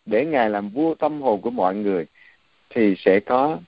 [0.06, 2.06] để Ngài làm vua tâm hồn của mọi người
[2.70, 3.60] thì sẽ có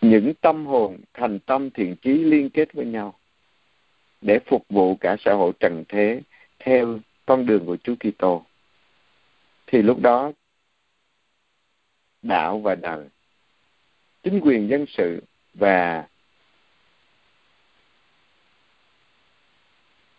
[0.00, 3.19] những tâm hồn thành tâm thiện chí liên kết với nhau
[4.20, 6.20] để phục vụ cả xã hội trần thế
[6.58, 8.44] theo con đường của Chúa Kitô.
[9.66, 10.32] Thì lúc đó
[12.22, 13.08] đạo và đời,
[14.22, 15.22] chính quyền dân sự
[15.54, 16.08] và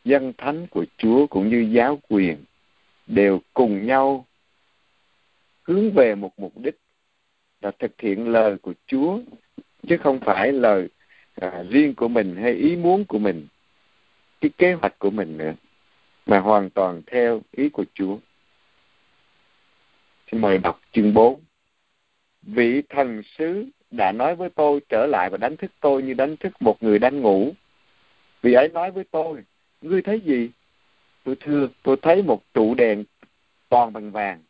[0.06, 2.44] dân thánh của Chúa cũng như giáo quyền
[3.08, 4.26] đều cùng nhau
[5.64, 6.76] hướng về một mục đích
[7.62, 9.20] là thực hiện lời của Chúa
[9.88, 10.88] chứ không phải lời
[11.36, 13.48] à, riêng của mình hay ý muốn của mình
[14.42, 15.54] cái kế hoạch của mình nữa
[16.26, 18.18] mà hoàn toàn theo ý của Chúa.
[20.32, 21.42] Xin mời đọc chương 4.
[22.42, 26.38] Vị thần sứ đã nói với tôi trở lại và đánh thức tôi như đánh
[26.38, 27.52] thức một người đang ngủ.
[28.42, 29.44] Vị ấy nói với tôi,
[29.82, 30.50] ngươi thấy gì?
[31.24, 33.04] Tôi thưa, tôi thấy một trụ đèn
[33.70, 34.44] toàn bằng vàng.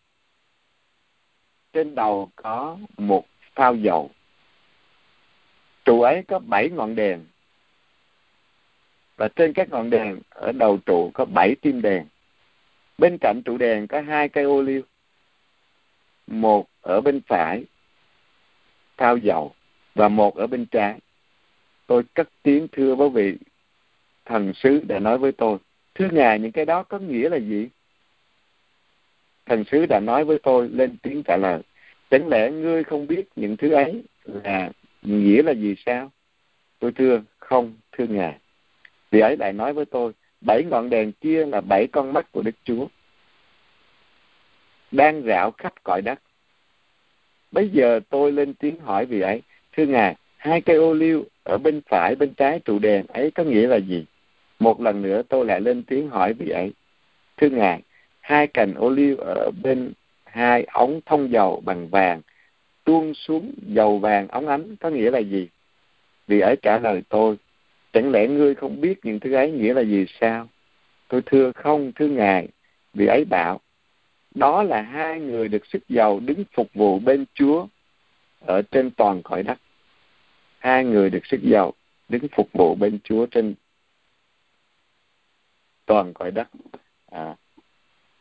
[1.74, 3.26] Trên đầu có một
[3.56, 4.10] phao dầu.
[5.86, 7.26] Trụ ấy có bảy ngọn đèn.
[9.22, 12.06] Và trên các ngọn đèn ở đầu trụ có bảy tim đèn.
[12.98, 14.82] Bên cạnh trụ đèn có hai cây ô liu.
[16.28, 17.64] Một ở bên phải,
[18.98, 19.54] thao dầu,
[19.96, 21.00] và một ở bên trái.
[21.88, 23.38] Tôi cất tiếng thưa với vị
[24.26, 25.58] thần sứ đã nói với tôi
[25.96, 27.70] thưa ngài những cái đó có nghĩa là gì
[29.46, 31.62] thần sứ đã nói với tôi lên tiếng trả lời
[32.10, 36.12] chẳng lẽ ngươi không biết những thứ ấy là nghĩa là gì sao
[36.80, 38.41] tôi thưa không thưa ngài
[39.12, 42.42] vì ấy lại nói với tôi, bảy ngọn đèn kia là bảy con mắt của
[42.42, 42.88] đức chúa,
[44.92, 46.20] đang rạo khắp cõi đất.
[47.52, 49.42] Bây giờ tôi lên tiếng hỏi vì ấy,
[49.78, 53.44] thưa ngài, hai cây ô liu ở bên phải bên trái trụ đèn ấy có
[53.44, 54.06] nghĩa là gì?
[54.60, 56.72] Một lần nữa tôi lại lên tiếng hỏi vị ấy,
[57.38, 57.82] thưa ngài,
[58.20, 59.94] hai cành ô liu ở bên
[60.26, 62.22] hai ống thông dầu bằng vàng
[62.84, 65.48] tuôn xuống dầu vàng ống ánh có nghĩa là gì?
[66.28, 67.38] Vì ấy trả lời tôi
[67.94, 70.50] chẳng lẽ ngươi không biết những thứ ấy nghĩa là gì sao?
[71.08, 72.48] Tôi thưa không thưa ngài
[72.94, 73.60] vì ấy bảo
[74.36, 77.68] đó là hai người được sức giàu đứng phục vụ bên chúa
[78.40, 79.60] ở trên toàn cõi đất.
[80.60, 81.74] Hai người được sức giàu
[82.10, 83.56] đứng phục vụ bên chúa trên
[85.86, 86.48] toàn cõi đất.
[87.12, 87.36] À,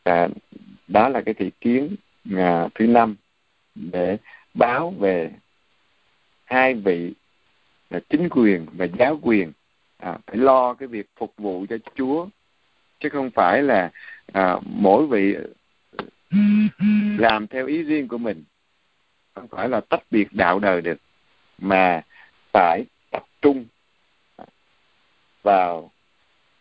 [0.03, 0.29] à,
[0.89, 1.97] đó là cái thị kiến
[2.37, 3.17] à, thứ năm
[3.75, 4.17] để
[4.55, 5.31] báo về
[6.45, 7.13] hai vị
[7.91, 9.53] là chính quyền và giáo quyền
[10.01, 12.27] à, phải lo cái việc phục vụ cho Chúa
[13.01, 13.91] chứ không phải là
[14.33, 15.43] à, mỗi vị à,
[17.19, 18.45] làm theo ý riêng của mình
[19.35, 20.99] không phải là tách biệt đạo đời được
[21.59, 22.03] mà
[22.53, 23.65] phải tập trung
[25.43, 25.91] vào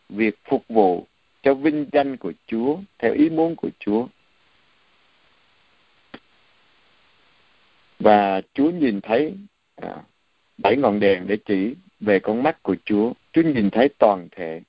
[0.09, 1.07] việc phục vụ
[1.43, 4.07] cho vinh danh của Chúa theo ý muốn của Chúa.
[7.99, 9.35] Và Chúa nhìn thấy
[9.75, 9.95] à,
[10.57, 13.13] bảy ngọn đèn để chỉ về con mắt của Chúa.
[13.33, 14.61] Chúa nhìn thấy toàn thể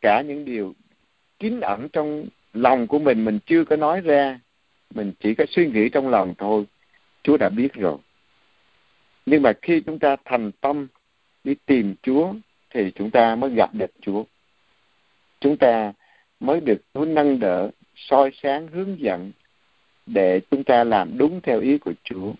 [0.00, 0.74] cả những điều
[1.38, 4.40] kín ẩn trong lòng của mình mình chưa có nói ra,
[4.94, 6.64] mình chỉ có suy nghĩ trong lòng thôi.
[7.22, 7.98] Chúa đã biết rồi.
[9.26, 10.86] Nhưng mà khi chúng ta thành tâm
[11.44, 12.32] đi tìm Chúa
[12.70, 14.24] thì chúng ta mới gặp được Chúa
[15.40, 15.92] chúng ta
[16.40, 19.32] mới được Chúa nâng đỡ, soi sáng, hướng dẫn
[20.06, 22.32] để chúng ta làm đúng theo ý của Chúa.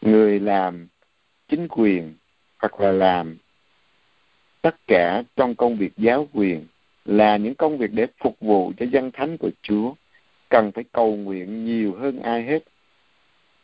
[0.00, 0.86] Người làm
[1.48, 2.14] chính quyền
[2.62, 3.36] hoặc là làm
[4.62, 6.66] tất cả trong công việc giáo quyền
[7.04, 9.94] là những công việc để phục vụ cho dân thánh của Chúa,
[10.48, 12.58] cần phải cầu nguyện nhiều hơn ai hết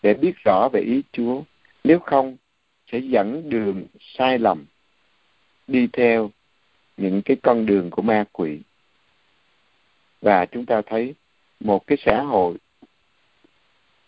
[0.03, 1.43] để biết rõ về ý Chúa.
[1.85, 2.37] Nếu không,
[2.93, 4.65] sẽ dẫn đường sai lầm
[5.67, 6.31] đi theo
[6.97, 8.61] những cái con đường của ma quỷ.
[10.21, 11.15] Và chúng ta thấy
[11.61, 12.57] một cái xã hội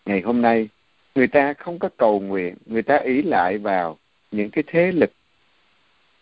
[0.05, 0.69] ngày hôm nay,
[1.15, 3.97] người ta không có cầu nguyện, người ta ý lại vào
[4.31, 5.11] những cái thế lực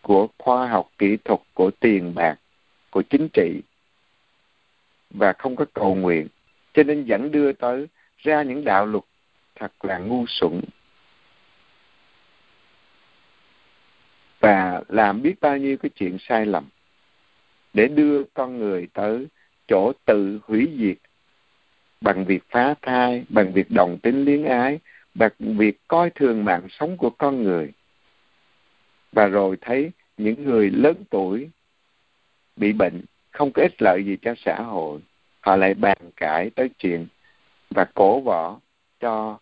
[0.02, 2.36] của khoa học kỹ thuật của tiền bạc
[2.90, 3.60] của chính trị
[5.10, 6.28] và không có cầu nguyện
[6.74, 7.86] cho nên dẫn đưa tới
[8.18, 9.04] ra những đạo luật
[9.54, 10.60] thật là ngu xuẩn
[14.40, 16.68] và làm biết bao nhiêu cái chuyện sai lầm
[17.72, 19.26] để đưa con người tới
[19.68, 20.96] chỗ tự hủy diệt
[22.00, 24.78] bằng việc phá thai, bằng việc đồng tính liên ái,
[25.14, 27.72] bằng việc coi thường mạng sống của con người.
[29.12, 31.50] Và rồi thấy những người lớn tuổi
[32.56, 35.00] bị bệnh không có ích lợi gì cho xã hội,
[35.40, 37.06] họ lại bàn cãi tới chuyện
[37.70, 38.60] và cổ võ
[39.00, 39.38] cho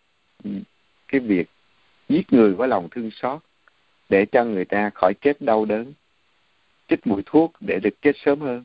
[1.07, 1.49] cái việc
[2.09, 3.41] giết người với lòng thương xót
[4.09, 5.93] để cho người ta khỏi chết đau đớn
[6.87, 8.63] chích mũi thuốc để được chết sớm hơn.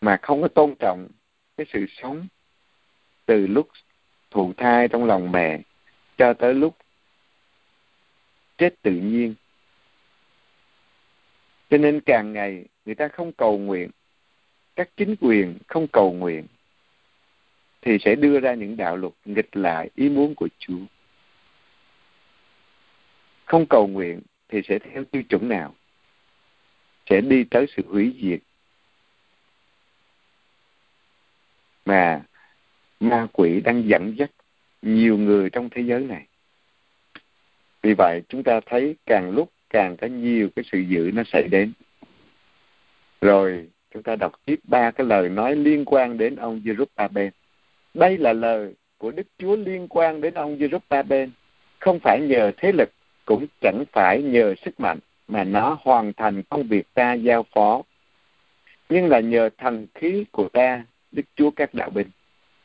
[0.00, 1.08] Mà không có tôn trọng
[1.56, 2.26] cái sự sống
[3.26, 3.68] từ lúc
[4.30, 5.60] thụ thai trong lòng mẹ
[6.18, 6.76] cho tới lúc
[8.58, 9.34] chết tự nhiên
[11.70, 13.90] cho nên càng ngày người ta không cầu nguyện,
[14.76, 16.46] các chính quyền không cầu nguyện,
[17.82, 20.80] thì sẽ đưa ra những đạo luật nghịch lại ý muốn của Chúa.
[23.44, 25.74] Không cầu nguyện thì sẽ theo tiêu chuẩn nào?
[27.10, 28.40] Sẽ đi tới sự hủy diệt.
[31.84, 32.22] Mà
[33.00, 34.30] ma quỷ đang dẫn dắt
[34.82, 36.26] nhiều người trong thế giới này.
[37.82, 41.48] Vì vậy chúng ta thấy càng lúc càng có nhiều cái sự dữ nó xảy
[41.50, 41.72] đến.
[43.20, 47.30] Rồi chúng ta đọc tiếp ba cái lời nói liên quan đến ông Jerubbaal.
[47.94, 51.28] Đây là lời của Đức Chúa liên quan đến ông Jerubbaal,
[51.78, 52.88] không phải nhờ thế lực,
[53.24, 54.98] cũng chẳng phải nhờ sức mạnh,
[55.28, 57.82] mà nó hoàn thành công việc ta giao phó.
[58.88, 62.08] Nhưng là nhờ thần khí của ta, Đức Chúa các đạo binh.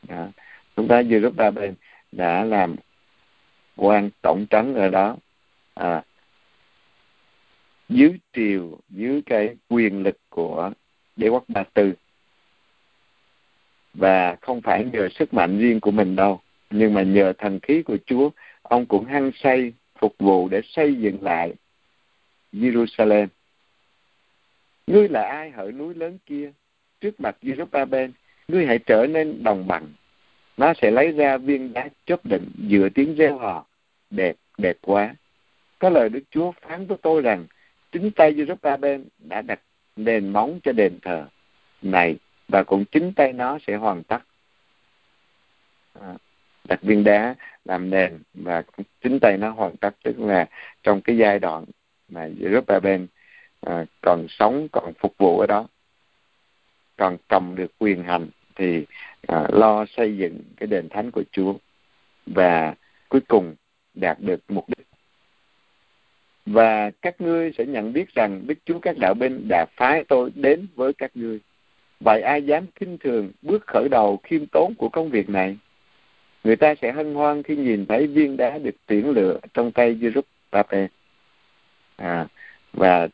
[0.08, 0.28] Đó.
[0.76, 1.72] Chúng ta Jerubbaal
[2.12, 2.76] đã làm
[3.76, 5.16] quan tổng trấn ở đó
[5.74, 6.02] à,
[7.90, 10.70] dưới triều dưới cái quyền lực của
[11.16, 11.92] đế quốc ba tư.
[13.94, 17.82] Và không phải nhờ sức mạnh riêng của mình đâu, nhưng mà nhờ thần khí
[17.82, 18.30] của Chúa,
[18.62, 21.54] ông cũng hăng say phục vụ để xây dựng lại
[22.52, 23.26] Jerusalem.
[24.86, 26.52] Ngươi là ai hỡi núi lớn kia?
[27.00, 28.10] Trước mặt Jerusalem,
[28.48, 29.86] ngươi hãy trở nên đồng bằng.
[30.56, 33.66] Nó sẽ lấy ra viên đá chớp định dựa tiếng reo hò.
[34.10, 35.14] Đẹp đẹp quá.
[35.78, 37.46] Có lời Đức Chúa phán với tôi rằng
[37.92, 39.60] chính tay Jerusalem đã đặt
[39.96, 41.26] nền móng cho đền thờ
[41.82, 42.16] này
[42.48, 44.18] và cũng chính tay nó sẽ hoàn tất.
[46.00, 46.14] À,
[46.68, 47.34] đặt viên đá
[47.64, 48.62] làm nền và
[49.00, 49.96] chính tay nó hoàn tất.
[50.02, 50.48] Tức là
[50.82, 51.64] trong cái giai đoạn
[52.08, 52.98] mà Giuseppe
[53.60, 55.66] à, còn sống còn phục vụ ở đó
[56.96, 58.86] còn cầm được quyền hành thì
[59.26, 61.54] à, lo xây dựng cái đền thánh của Chúa
[62.26, 62.74] và
[63.08, 63.54] cuối cùng
[63.94, 64.89] đạt được mục đích
[66.52, 70.30] và các ngươi sẽ nhận biết rằng Đức Chúa các đạo binh đã phái tôi
[70.34, 71.40] đến với các ngươi
[72.00, 75.56] Vậy ai dám kinh thường bước khởi đầu khiêm tốn của công việc này?
[76.44, 79.94] Người ta sẽ hân hoan khi nhìn thấy viên đá được tuyển lựa trong tay
[80.00, 80.88] Jerusalem.
[81.96, 82.26] À,
[82.72, 83.08] và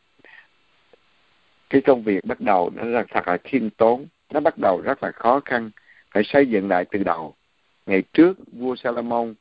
[1.69, 5.03] cái công việc bắt đầu nó là thật là khiêm tốn, nó bắt đầu rất
[5.03, 5.71] là khó khăn,
[6.11, 7.33] phải xây dựng lại từ đầu.
[7.85, 9.33] Ngày trước, vua Salomon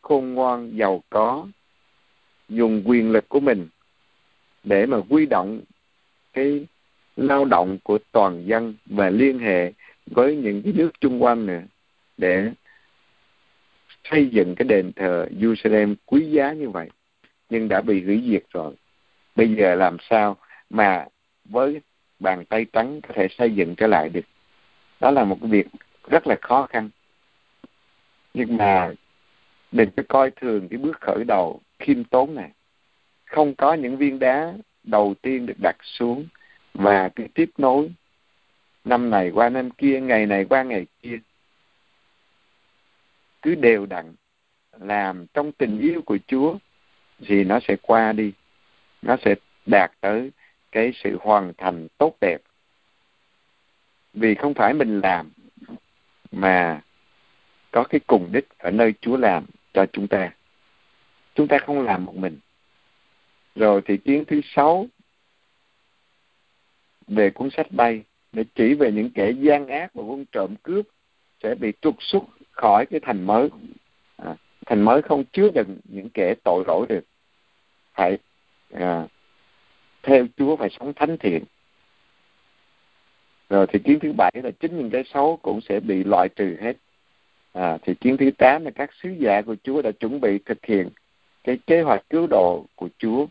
[0.00, 1.46] khôn ngoan, giàu có,
[2.48, 3.68] dùng quyền lực của mình
[4.64, 5.60] để mà quy động
[6.32, 6.66] cái
[7.16, 9.72] lao động của toàn dân và liên hệ
[10.06, 11.62] với những cái nước chung quanh nữa
[12.16, 12.50] để
[14.10, 16.88] xây dựng cái đền thờ Jerusalem quý giá như vậy.
[17.50, 18.74] Nhưng đã bị hủy diệt rồi.
[19.36, 20.36] Bây giờ làm sao
[20.70, 21.06] mà
[21.44, 21.80] với
[22.18, 24.24] bàn tay trắng có thể xây dựng trở lại được?
[25.00, 25.66] Đó là một cái việc
[26.10, 26.90] rất là khó khăn.
[28.34, 28.92] Nhưng mà
[29.72, 32.50] đừng có coi thường cái bước khởi đầu khiêm tốn này.
[33.24, 36.26] Không có những viên đá đầu tiên được đặt xuống.
[36.74, 37.90] Và cái tiếp nối
[38.84, 41.18] năm này qua năm kia, ngày này qua ngày kia,
[43.42, 44.14] cứ đều đặn
[44.80, 46.58] làm trong tình yêu của Chúa
[47.26, 48.32] thì nó sẽ qua đi.
[49.02, 49.34] Nó sẽ
[49.66, 50.30] đạt tới
[50.72, 52.38] cái sự hoàn thành tốt đẹp.
[54.14, 55.30] Vì không phải mình làm
[56.32, 56.80] mà
[57.70, 60.30] có cái cùng đích ở nơi Chúa làm cho chúng ta
[61.36, 62.38] chúng ta không làm một mình.
[63.54, 64.86] Rồi thì tiếng thứ sáu
[67.06, 70.86] về cuốn sách bay để chỉ về những kẻ gian ác và quân trộm cướp
[71.42, 73.48] sẽ bị trục xuất khỏi cái thành mới.
[74.16, 77.04] À, thành mới không chứa đựng những kẻ tội lỗi được.
[77.94, 78.18] Phải
[78.72, 79.06] à,
[80.02, 81.44] theo Chúa phải sống thánh thiện.
[83.50, 86.56] Rồi thì kiến thứ bảy là chính những cái xấu cũng sẽ bị loại trừ
[86.60, 86.76] hết.
[87.52, 90.66] À, thì kiến thứ tám là các sứ giả của Chúa đã chuẩn bị thực
[90.66, 90.88] hiện
[91.46, 93.26] cái kế hoạch cứu độ của Chúa.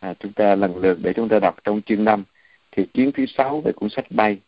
[0.00, 2.24] À, chúng ta lần lượt để chúng ta đọc trong chương 5
[2.72, 4.38] thì chương thứ sáu về cuốn sách bay.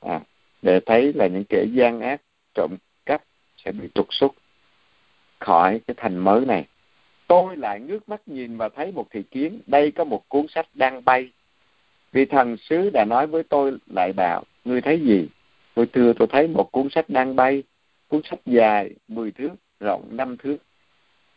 [0.00, 0.20] À,
[0.62, 2.20] để thấy là những kẻ gian ác
[2.54, 3.22] trộm cắp
[3.56, 4.32] sẽ bị trục xuất
[5.38, 6.66] khỏi cái thành mới này.
[7.26, 9.60] Tôi lại ngước mắt nhìn và thấy một thị kiến.
[9.66, 11.30] Đây có một cuốn sách đang bay.
[12.12, 15.28] Vì thần sứ đã nói với tôi lại bảo ngươi thấy gì?
[15.74, 17.62] Tôi thưa tôi thấy một cuốn sách đang bay.
[18.08, 19.50] Cuốn sách dài 10 thước
[19.80, 20.56] rộng 5 thước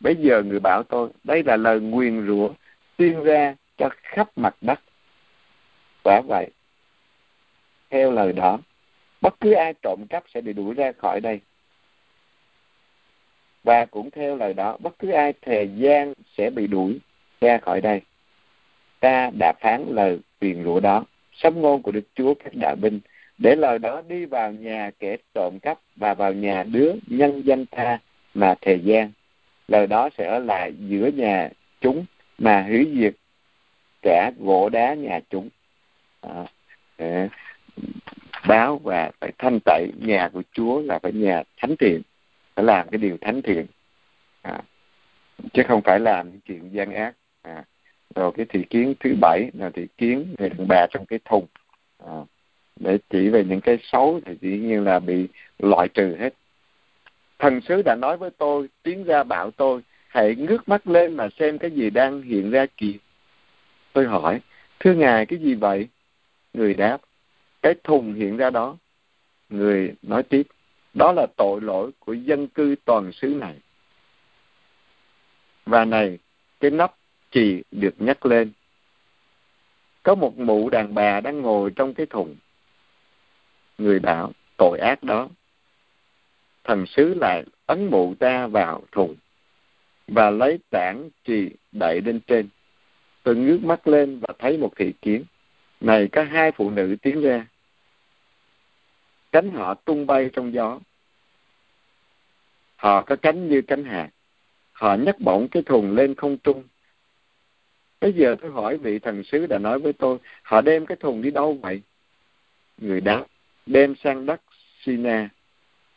[0.02, 2.50] bây giờ người bảo tôi, đây là lời nguyền rủa
[2.96, 4.80] tuyên ra cho khắp mặt đất.
[6.04, 6.50] Quả vậy,
[7.90, 8.58] theo lời đó,
[9.20, 11.40] bất cứ ai trộm cắp sẽ bị đuổi ra khỏi đây.
[13.64, 16.98] Và cũng theo lời đó, bất cứ ai thề gian sẽ bị đuổi
[17.40, 18.00] ra khỏi đây.
[19.00, 23.00] Ta đã phán lời truyền rủa đó sấm ngôn của đức chúa các đạo binh,
[23.38, 27.66] để lời đó đi vào nhà kẻ trộm cắp và vào nhà đứa nhân danh
[27.66, 27.98] ta
[28.34, 29.10] mà thề gian
[29.72, 31.48] lời đó sẽ ở lại giữa nhà
[31.80, 32.04] chúng
[32.38, 33.14] mà hủy diệt
[34.02, 35.48] cả gỗ đá nhà chúng.
[36.20, 36.44] À,
[36.98, 37.28] để
[38.48, 42.02] báo và phải thanh tẩy nhà của Chúa là phải nhà thánh thiện
[42.54, 43.66] phải làm cái điều thánh thiện.
[44.42, 44.60] À,
[45.52, 47.14] chứ không phải làm những chuyện gian ác.
[47.42, 47.64] À,
[48.14, 51.46] rồi cái thị kiến thứ bảy là thị kiến người đàn bà trong cái thùng.
[52.06, 52.16] À,
[52.80, 56.34] để chỉ về những cái xấu thì dĩ nhiên là bị loại trừ hết
[57.42, 61.28] thần sứ đã nói với tôi, tiến ra bảo tôi, hãy ngước mắt lên mà
[61.38, 62.92] xem cái gì đang hiện ra kìa.
[63.92, 64.40] Tôi hỏi,
[64.80, 65.88] thưa ngài, cái gì vậy?
[66.52, 66.98] Người đáp,
[67.62, 68.76] cái thùng hiện ra đó.
[69.48, 70.42] Người nói tiếp,
[70.94, 73.56] đó là tội lỗi của dân cư toàn xứ này.
[75.66, 76.18] Và này,
[76.60, 76.94] cái nắp
[77.30, 78.52] chì được nhắc lên.
[80.02, 82.36] Có một mụ đàn bà đang ngồi trong cái thùng.
[83.78, 85.28] Người bảo, tội ác đó
[86.64, 89.16] thần sứ lại ấn mụ ta vào thùng
[90.08, 92.48] và lấy tảng trì đậy lên trên.
[93.22, 95.24] Tôi ngước mắt lên và thấy một thị kiến.
[95.80, 97.46] Này, có hai phụ nữ tiến ra.
[99.32, 100.80] Cánh họ tung bay trong gió.
[102.76, 104.08] Họ có cánh như cánh hạt.
[104.72, 106.62] Họ nhấc bổng cái thùng lên không trung.
[108.00, 111.22] Bây giờ tôi hỏi vị thần sứ đã nói với tôi, họ đem cái thùng
[111.22, 111.82] đi đâu vậy?
[112.78, 113.24] Người đáp,
[113.66, 114.40] đem sang đất
[114.80, 115.28] Sina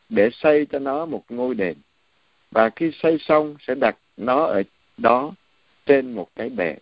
[0.10, 1.78] để xây cho nó một ngôi đền.
[2.52, 4.64] Và khi xây xong sẽ đặt nó ở
[4.98, 5.34] đó
[5.86, 6.76] trên một cái bệ.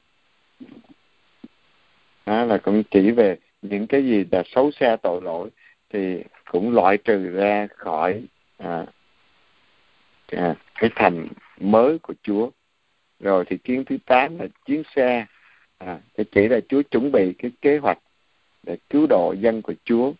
[2.25, 5.49] Đó là cũng chỉ về những cái gì là xấu xa tội lỗi
[5.89, 8.23] thì cũng loại trừ ra khỏi
[8.57, 8.85] à,
[10.27, 11.27] à, cái thành
[11.59, 12.49] mới của Chúa.
[13.19, 15.25] Rồi thì kiến thứ tám là chuyến xe
[15.77, 17.99] à, thì chỉ là Chúa chuẩn bị cái kế hoạch
[18.63, 20.13] để cứu độ dân của Chúa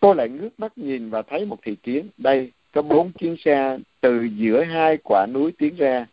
[0.00, 2.08] tôi lại ngước mắt nhìn và thấy một thị kiến.
[2.18, 6.06] Đây, có bốn chuyến xe từ giữa hai quả núi tiến ra.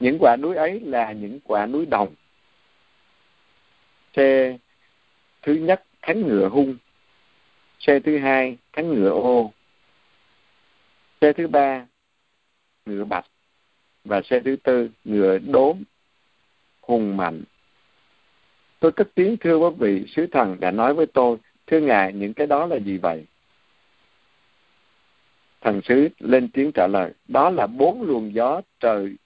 [0.00, 2.14] Những quả núi ấy là những quả núi đồng.
[4.16, 4.58] Xe
[5.42, 6.76] thứ nhất thánh ngựa hung.
[7.78, 9.52] Xe thứ hai thánh ngựa ô.
[11.20, 11.86] Xe thứ ba,
[12.86, 13.26] ngựa bạch.
[14.04, 15.82] Và xe thứ tư, ngựa đốm
[16.80, 17.42] hùng mạnh.
[18.80, 21.36] Tôi cất tiếng thưa quý vị, sứ thần đã nói với tôi
[21.72, 23.24] thưa ngài những cái đó là gì vậy?
[25.60, 29.16] Thần sứ lên tiếng trả lời đó là bốn luồng gió trời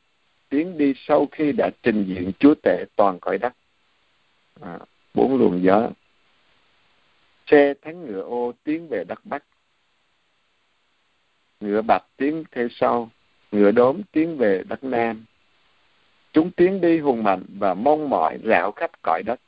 [0.49, 3.53] tiến đi sau khi đã trình diện chúa tể toàn cõi đất.
[4.61, 4.79] À,
[5.15, 5.89] bốn luồng gió.
[7.47, 9.45] Xe thắng ngựa ô tiến về đất bắc.
[11.61, 13.11] Ngựa bạch tiến theo sau
[13.53, 15.25] ngựa đốm tiến về đất nam.
[16.33, 19.41] Chúng tiến đi hùng mạnh và mong mỏi rảo khắp cõi đất.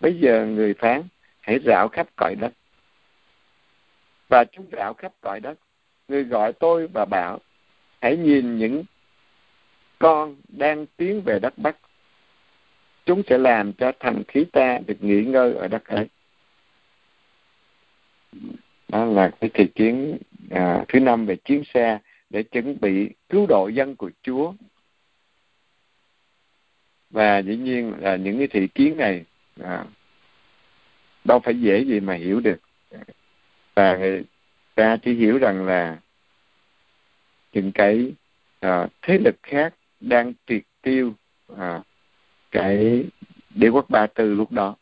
[0.00, 1.02] Bây giờ người phán
[1.50, 2.52] hãy rảo khắp cõi đất.
[4.28, 5.58] Và chúng rảo khắp cõi đất
[6.08, 7.38] người gọi tôi và bảo
[8.00, 8.84] hãy nhìn những
[9.98, 11.76] con đang tiến về đất bắc.
[13.06, 16.06] Chúng sẽ làm cho thành khí ta được nghỉ ngơi ở đất ấy.
[18.88, 20.18] Đó là cái thị kiến
[20.50, 21.98] à, thứ năm về chiến xe
[22.30, 24.52] để chuẩn bị cứu độ dân của Chúa.
[27.10, 29.24] Và dĩ nhiên là những cái thị kiến này
[29.62, 29.84] à,
[31.24, 32.60] đâu phải dễ gì mà hiểu được.
[33.74, 34.24] Và người
[34.74, 35.98] ta chỉ hiểu rằng là
[37.52, 38.12] những cái
[38.60, 41.14] à, thế lực khác đang triệt tiêu
[41.56, 41.82] à,
[42.50, 43.04] cái
[43.54, 44.76] đế quốc ba tư lúc đó.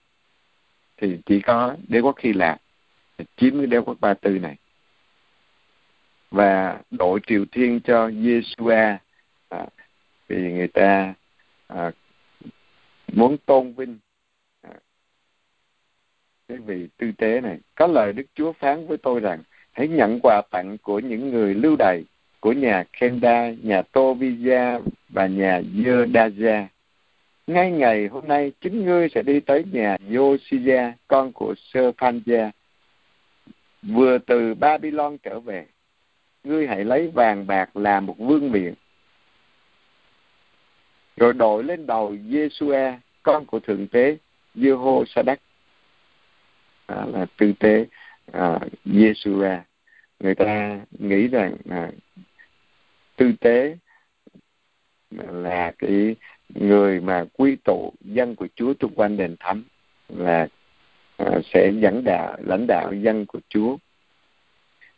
[0.96, 2.60] Thì chỉ có đế quốc hy lạp
[3.36, 4.56] chiếm cái đế quốc ba tư này.
[6.30, 8.96] Và đội triều thiên cho Yeshua
[9.48, 9.66] à,
[10.28, 11.14] vì người ta
[11.66, 11.90] à,
[13.12, 13.98] muốn tôn vinh
[16.48, 19.42] cái vị tư tế này có lời Đức Chúa phán với tôi rằng
[19.72, 22.04] hãy nhận quà tặng của những người lưu đày
[22.40, 24.78] của nhà Kenda, nhà Tovia
[25.08, 26.66] và nhà Yodaja
[27.46, 32.50] Ngay ngày hôm nay, chính ngươi sẽ đi tới nhà Yoshia, con của Sơ Phanja,
[33.82, 35.66] vừa từ Babylon trở về
[36.44, 38.74] ngươi hãy lấy vàng bạc làm một vương miện
[41.16, 44.16] rồi đội lên đầu Giê-xu-a con của thượng tế
[44.54, 45.04] Giê-hô
[46.88, 47.86] À, là tư tế
[48.32, 48.58] à,
[48.94, 49.56] Yeshua
[50.20, 51.90] người ta nghĩ rằng à,
[53.16, 53.76] tư tế
[55.28, 56.16] là cái
[56.48, 59.62] người mà quy tụ dân của Chúa xung quanh đền thánh
[60.08, 60.48] là
[61.16, 63.76] à, sẽ dẫn đạo lãnh đạo dân của Chúa.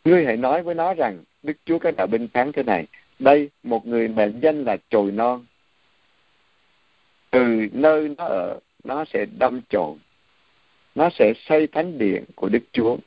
[0.05, 2.87] Ngươi hãy nói với nó rằng Đức Chúa các đạo binh phán thế này,
[3.19, 5.45] đây một người mà danh là chồi non.
[7.31, 9.97] Từ nơi nó ở, nó sẽ đâm chồi.
[10.95, 12.97] Nó sẽ xây thánh điện của Đức Chúa.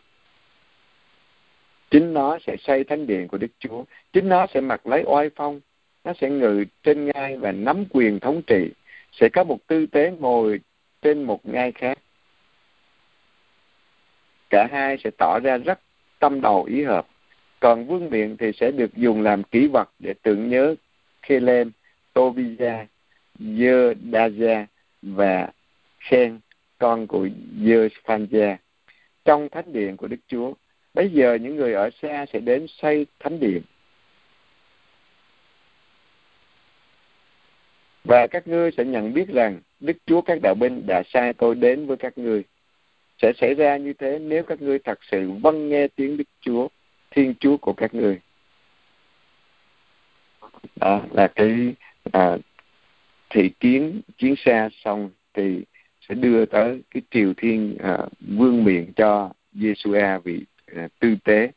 [1.90, 3.84] Chính nó sẽ xây thánh điện của Đức Chúa.
[4.12, 5.60] Chính nó sẽ mặc lấy oai phong.
[6.04, 8.70] Nó sẽ ngự trên ngai và nắm quyền thống trị.
[9.12, 10.60] Sẽ có một tư tế ngồi
[11.02, 11.98] trên một ngai khác.
[14.50, 15.80] Cả hai sẽ tỏ ra rất
[16.18, 17.06] tâm đầu ý hợp.
[17.60, 20.74] Còn vương miện thì sẽ được dùng làm kỷ vật để tưởng nhớ
[21.22, 21.70] Khelem,
[22.12, 22.86] Tobia,
[23.38, 23.94] Dơ
[25.02, 25.48] và
[25.98, 26.40] Khen,
[26.78, 27.28] con của
[27.64, 28.56] Dơ Phanja,
[29.24, 30.52] trong thánh điện của Đức Chúa.
[30.94, 33.62] Bây giờ những người ở xa sẽ đến xây thánh điện
[38.04, 41.54] Và các ngươi sẽ nhận biết rằng Đức Chúa các đạo binh đã sai tôi
[41.54, 42.44] đến với các ngươi.
[43.22, 46.68] Sẽ xảy ra như thế nếu các ngươi thật sự vâng nghe tiếng Đức Chúa,
[47.10, 48.20] Thiên Chúa của các ngươi.
[50.76, 51.74] Đó là cái
[52.12, 52.36] à,
[53.30, 55.64] thị kiến chiến xa xong thì
[56.08, 60.44] sẽ đưa tới cái triều thiên à, vương miện cho giê a vị
[60.76, 61.50] à, tư tế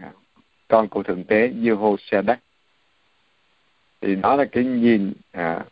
[0.00, 0.10] à,
[0.68, 2.40] con của thượng tế giê-hô sa đắc
[4.00, 5.64] thì đó là cái nhìn à,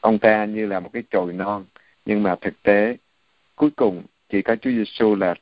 [0.00, 1.64] ông ta như là một cái chồi non
[2.04, 2.96] nhưng mà thực tế
[3.54, 5.34] cuối cùng chỉ có Chúa Giêsu là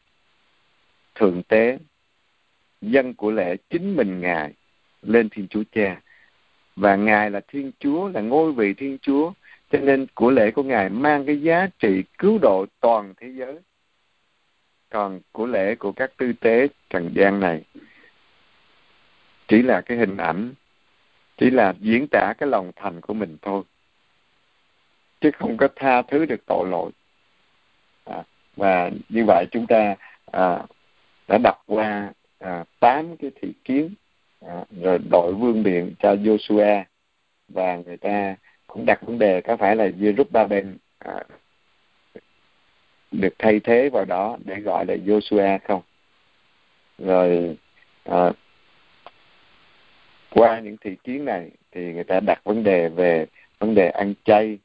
[1.14, 1.78] thượng tế
[2.80, 4.52] dân của lễ chính mình ngài
[5.02, 6.00] lên Thiên Chúa Cha.
[6.76, 9.32] Và ngài là Thiên Chúa là ngôi vị Thiên Chúa
[9.70, 13.58] cho nên của lễ của ngài mang cái giá trị cứu độ toàn thế giới.
[14.90, 17.62] Còn của lễ của các tư tế trần gian này
[19.48, 20.54] chỉ là cái hình ảnh
[21.36, 23.62] chỉ là diễn tả cái lòng thành của mình thôi.
[25.20, 26.90] Chứ không có tha thứ được tội lỗi.
[28.04, 28.22] À,
[28.56, 29.94] và như vậy chúng ta
[30.32, 30.62] à,
[31.28, 33.94] đã đọc qua à, tám cái thị kiến
[34.46, 36.84] à, rồi đội vương miện cho Joshua
[37.48, 38.36] và người ta
[38.68, 41.22] cũng đặt vấn đề có phải là Jerusalem à,
[43.10, 45.82] được thay thế vào đó để gọi là Joshua không?
[46.98, 47.56] Rồi
[48.04, 48.32] à,
[50.30, 53.26] qua những thị kiến này thì người ta đặt vấn đề về
[53.58, 54.58] vấn đề ăn chay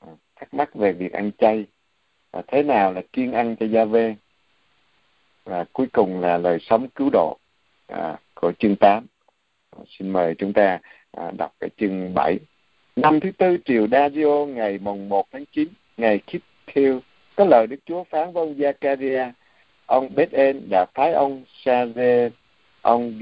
[0.00, 1.66] à, thắc mắc về việc ăn chay
[2.32, 4.14] và thế nào là kiên ăn cho gia vê?
[5.44, 7.38] Và cuối cùng là lời sống cứu độ
[7.86, 9.06] à, của chương 8
[9.70, 10.78] à, xin mời chúng ta
[11.12, 12.38] à, đọc cái chương 7
[12.96, 17.00] năm thứ tư, triều Dazio ngày mùng 1 tháng 9 ngày Kiếp Thiêu
[17.36, 19.30] có lời Đức Chúa phán với ông Zakaria,
[19.86, 22.30] ông Bethel đã phái ông Saze
[22.80, 23.18] ông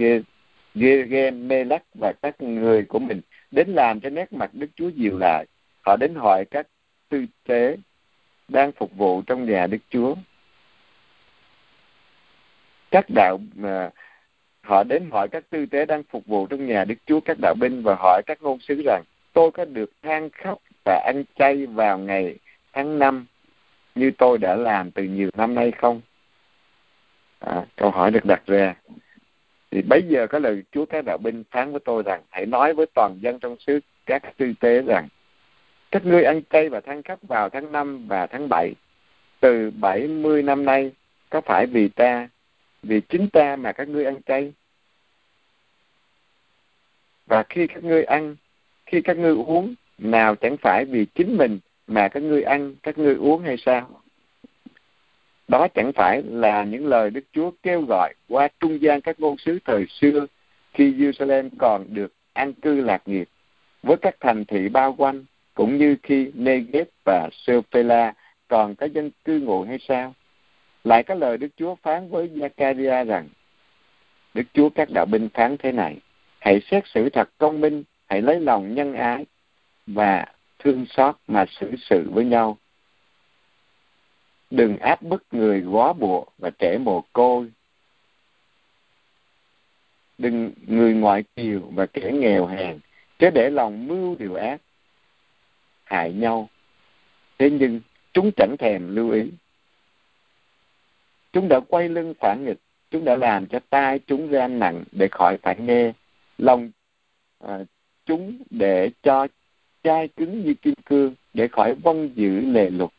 [0.74, 5.44] Gemelech và các người của mình đến làm cho nét mặt Đức Chúa dịu lại.
[5.80, 6.66] Họ đến hỏi các
[7.08, 7.76] tư tế
[8.48, 10.14] đang phục vụ trong nhà Đức Chúa.
[12.90, 13.90] Các đạo mà
[14.62, 17.54] họ đến hỏi các tư tế đang phục vụ trong nhà Đức Chúa, các đạo
[17.60, 19.02] binh, và hỏi các ngôn sứ rằng
[19.38, 22.36] tôi có được than khóc và ăn chay vào ngày
[22.72, 23.26] tháng năm
[23.94, 26.00] như tôi đã làm từ nhiều năm nay không?
[27.38, 28.74] À, câu hỏi được đặt ra.
[29.70, 32.74] Thì bây giờ có lời Chúa các đạo binh phán với tôi rằng hãy nói
[32.74, 35.08] với toàn dân trong xứ các tư tế rằng
[35.90, 38.72] các ngươi ăn chay và than khóc vào tháng năm và tháng bảy.
[39.40, 40.92] Từ bảy mươi năm nay
[41.30, 42.28] có phải vì ta
[42.82, 44.52] vì chính ta mà các ngươi ăn chay?
[47.26, 48.36] Và khi các ngươi ăn
[48.88, 52.98] khi các ngươi uống, nào chẳng phải vì chính mình mà các ngươi ăn, các
[52.98, 54.00] ngươi uống hay sao
[55.48, 59.38] đó chẳng phải là những lời Đức Chúa kêu gọi qua trung gian các ngôn
[59.38, 60.26] sứ thời xưa
[60.74, 63.28] khi Jerusalem còn được an cư lạc nghiệp
[63.82, 65.24] với các thành thị bao quanh,
[65.54, 68.12] cũng như khi Negev và sophela
[68.48, 70.14] còn có dân cư ngụ hay sao?
[70.84, 73.28] Lại có lời Đức Chúa phán với Zakaria rằng,
[74.34, 75.96] Đức Chúa các đạo binh phán thế này,
[76.38, 79.26] Hãy xét xử thật công minh Hãy lấy lòng nhân ái
[79.86, 80.26] và
[80.58, 82.58] thương xót mà xử sự với nhau.
[84.50, 87.50] Đừng áp bức người quá bụa và trẻ mồ côi.
[90.18, 92.78] Đừng người ngoại kiều và kẻ nghèo hèn
[93.18, 94.60] chớ để lòng mưu điều ác
[95.84, 96.48] hại nhau.
[97.38, 97.80] Thế nhưng
[98.12, 99.30] chúng chẳng thèm lưu ý.
[101.32, 102.58] Chúng đã quay lưng phản nghịch
[102.90, 105.92] chúng đã làm cho tai chúng ra nặng để khỏi phải nghe
[106.38, 106.70] lòng
[107.44, 107.58] à,
[108.08, 109.26] chúng để cho
[109.82, 112.90] chai cứng như kim cương để khỏi vâng giữ lề luật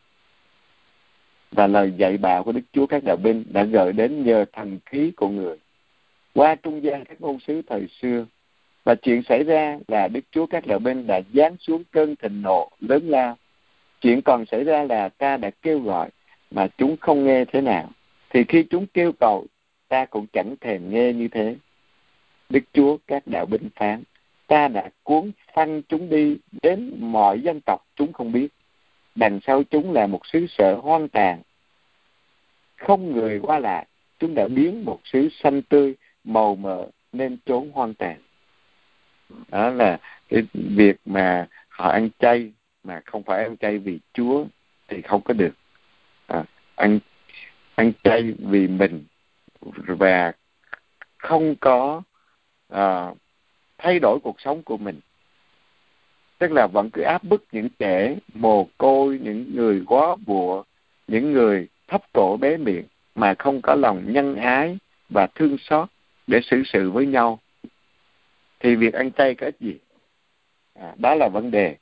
[1.52, 4.80] và lời dạy bảo của Đức Chúa các đạo binh đã gợi đến nhờ thần
[4.86, 5.58] khí của người.
[6.34, 8.26] Qua trung gian các ngôn sứ thời xưa,
[8.84, 12.42] và chuyện xảy ra là Đức Chúa các đạo binh đã giáng xuống cơn thịnh
[12.42, 13.38] nộ lớn lao.
[14.02, 16.10] Chuyện còn xảy ra là ta đã kêu gọi,
[16.52, 17.90] mà chúng không nghe thế nào.
[18.30, 19.46] Thì khi chúng kêu cầu,
[19.88, 21.56] ta cũng chẳng thèm nghe như thế.
[22.50, 24.04] Đức Chúa các đạo binh phán
[24.50, 28.48] ta đã cuốn phăng chúng đi đến mọi dân tộc chúng không biết.
[29.16, 31.42] Đằng sau chúng là một xứ sở hoang tàn.
[32.78, 33.86] Không người qua lại
[34.20, 38.18] chúng đã biến một xứ xanh tươi màu mỡ nên trốn hoang tàn.
[39.48, 42.52] Đó là cái việc mà họ ăn chay
[42.84, 44.46] mà không phải ăn chay vì Chúa
[44.88, 45.54] thì không có được.
[46.28, 46.44] À,
[46.76, 47.00] ăn
[47.76, 49.04] ăn chay vì mình
[49.88, 50.32] và
[51.18, 52.02] không có
[52.70, 53.14] à,
[53.80, 55.00] thay đổi cuộc sống của mình.
[56.38, 60.64] Tức là vẫn cứ áp bức những trẻ mồ côi những người quá bụa
[61.08, 62.84] những người thấp cổ bé miệng
[63.16, 64.78] mà không có lòng nhân ái
[65.10, 65.90] và thương xót
[66.28, 67.40] để xử sự với nhau.
[68.60, 69.78] Thì việc ăn chay có ích gì?
[70.74, 71.76] À, đó là vấn đề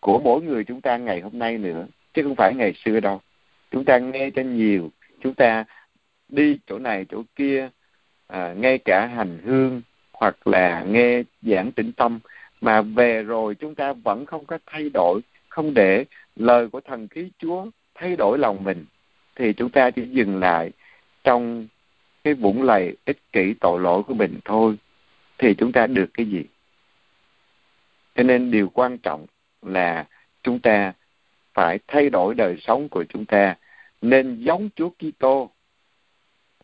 [0.00, 3.20] của mỗi người chúng ta ngày hôm nay nữa chứ không phải ngày xưa đâu.
[3.70, 5.64] Chúng ta nghe cho nhiều chúng ta
[6.28, 7.68] đi chỗ này chỗ kia
[8.26, 9.82] à, ngay cả hành hương
[10.18, 12.18] hoặc là nghe giảng tĩnh tâm.
[12.60, 16.04] Mà về rồi chúng ta vẫn không có thay đổi không để
[16.36, 18.84] lời của thần khí chúa thay đổi lòng mình
[19.36, 20.70] thì chúng ta chỉ dừng lại
[21.24, 21.66] trong
[22.24, 24.76] cái vũng lầy ích kỷ tội lỗi của mình thôi
[25.38, 26.44] thì chúng ta được cái gì?
[28.14, 29.26] Cho nên điều quan trọng
[29.62, 30.06] là
[30.42, 30.92] chúng ta
[31.54, 33.56] phải thay đổi đời sống của chúng ta
[34.02, 35.50] nên giống Chúa Kitô.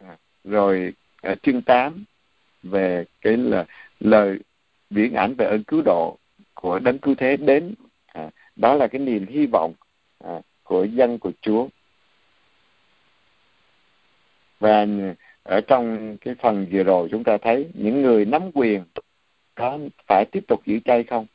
[0.01, 0.93] À, rồi
[1.23, 2.05] à, chương 8
[2.63, 3.65] về cái là
[4.01, 4.39] lời
[4.91, 6.19] viễn ảnh về ơn cứu độ
[6.55, 7.75] của đấng cứu thế đến
[8.07, 9.73] à, đó là cái niềm hy vọng
[10.25, 11.69] à, của dân của Chúa.
[14.61, 14.87] Và
[15.43, 18.85] ở trong cái phần vừa rồi chúng ta thấy những người nắm quyền
[19.55, 21.27] có phải tiếp tục giữ chay không?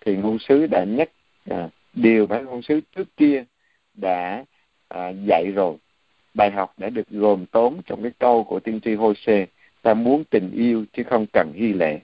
[0.00, 1.10] Thì ngôn sứ đã nhắc
[1.50, 3.44] à, điều mà ngôn sứ trước kia
[3.94, 4.44] đã
[4.88, 5.76] à, dạy rồi.
[6.34, 9.46] Bài học đã được gồm tóm trong cái câu của tiên tri Hosea
[9.82, 12.00] ta muốn tình yêu chứ không cần hy lệ.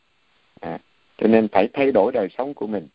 [0.61, 0.79] À,
[1.18, 2.89] cho nên phải thay đổi đời sống của mình.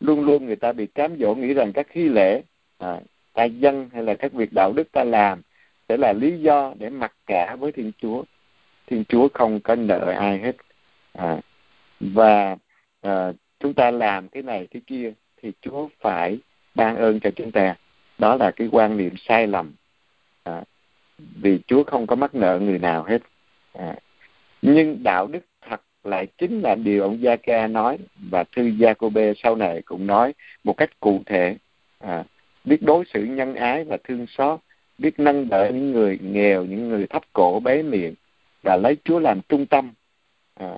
[0.00, 2.42] Luôn luôn người ta bị cám dỗ nghĩ rằng các hy lễ
[2.78, 3.00] à,
[3.32, 5.42] ta dân hay là các việc đạo đức ta làm
[5.88, 8.24] sẽ là lý do để mặc cả với thiên chúa.
[8.86, 10.56] Thiên chúa không có nợ ai hết.
[11.12, 11.40] À,
[12.00, 12.56] và
[13.00, 15.12] à, chúng ta làm cái này cái kia
[15.42, 16.38] thì chúa phải
[16.74, 17.74] ban ơn cho chúng ta.
[18.18, 19.72] Đó là cái quan niệm sai lầm.
[20.42, 20.62] À,
[21.18, 23.22] vì chúa không có mắc nợ người nào hết.
[23.72, 23.96] À,
[24.62, 27.98] nhưng đạo đức thật lại chính là điều ông Gia Ca nói
[28.30, 30.34] và thư Gia Cô Bê sau này cũng nói
[30.64, 31.56] một cách cụ thể.
[31.98, 32.24] À,
[32.64, 34.60] biết đối xử nhân ái và thương xót
[34.98, 38.14] biết nâng đỡ những người nghèo những người thấp cổ bé miệng
[38.62, 39.92] và lấy Chúa làm trung tâm
[40.54, 40.74] à,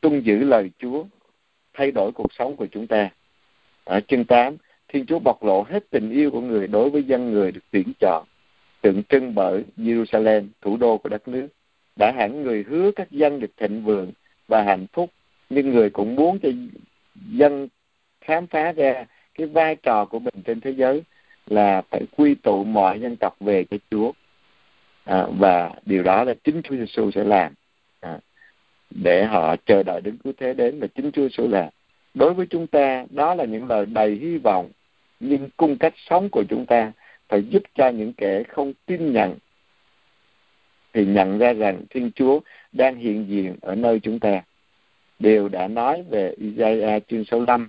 [0.00, 1.04] tuân giữ lời Chúa
[1.74, 3.10] thay đổi cuộc sống của chúng ta.
[3.84, 4.56] Ở chương 8
[4.88, 7.92] Thiên Chúa bộc lộ hết tình yêu của người đối với dân người được tuyển
[8.00, 8.24] chọn
[8.82, 11.48] tượng trưng bởi Jerusalem thủ đô của đất nước
[11.96, 14.12] đã hẳn người hứa các dân được thịnh vượng
[14.48, 15.10] và hạnh phúc
[15.50, 16.48] nhưng người cũng muốn cho
[17.32, 17.68] dân
[18.20, 21.02] khám phá ra cái vai trò của mình trên thế giới
[21.46, 24.12] là phải quy tụ mọi dân tộc về cho Chúa.
[25.04, 27.54] À, và điều đó là chính Chúa Giêsu sẽ làm.
[28.00, 28.18] À,
[28.90, 31.68] để họ chờ đợi đến cứu thế đến và chính Chúa Giêsu làm
[32.14, 34.70] đối với chúng ta đó là những lời đầy hy vọng
[35.20, 36.92] nhưng cung cách sống của chúng ta
[37.28, 39.38] phải giúp cho những kẻ không tin nhận
[40.92, 42.40] thì nhận ra rằng Thiên Chúa
[42.72, 44.42] đang hiện diện ở nơi chúng ta.
[45.18, 47.68] Điều đã nói về Isaiah chương 65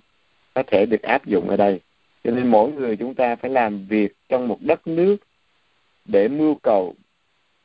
[0.54, 1.80] có thể được áp dụng ở đây.
[2.24, 5.18] Cho nên mỗi người chúng ta phải làm việc trong một đất nước
[6.06, 6.96] để mưu cầu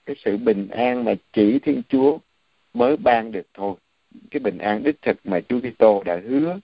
[0.06, 2.18] cái sự bình an mà chỉ Thiên Chúa
[2.74, 3.74] mới ban được thôi.
[4.30, 6.59] Cái bình an đích thực mà Chúa Kitô đã hứa.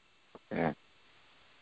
[0.48, 0.74] À.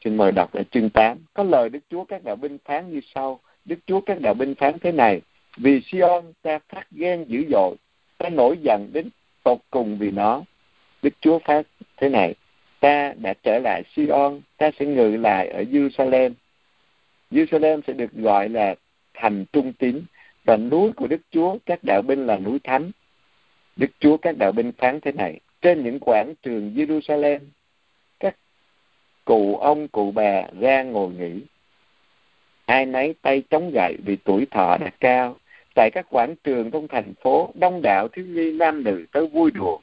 [0.04, 1.18] Xin mời đọc ở chương 8.
[1.34, 3.40] Có lời Đức Chúa các đạo binh phán như sau.
[3.64, 5.20] Đức Chúa các đạo binh phán thế này
[5.56, 7.76] vì Sion ta phát ghen dữ dội,
[8.18, 9.08] ta nổi giận đến
[9.44, 10.42] tột cùng vì nó.
[11.02, 11.62] Đức Chúa phát
[11.96, 12.34] thế này,
[12.80, 16.32] ta đã trở lại Sion, ta sẽ ngự lại ở Jerusalem
[17.32, 18.74] Jerusalem sẽ được gọi là
[19.14, 20.02] thành trung tín
[20.44, 22.90] và núi của Đức Chúa, các đạo binh là núi thánh.
[23.76, 27.38] Đức Chúa các đạo binh phán thế này, trên những quảng trường Jerusalem
[28.20, 28.36] các
[29.24, 31.40] cụ ông, cụ bà ra ngồi nghỉ.
[32.64, 35.36] Ai nấy tay chống gậy vì tuổi thọ đã cao
[35.74, 39.50] tại các quảng trường trong thành phố đông đảo thiếu nhi nam nữ tới vui
[39.50, 39.78] đùa.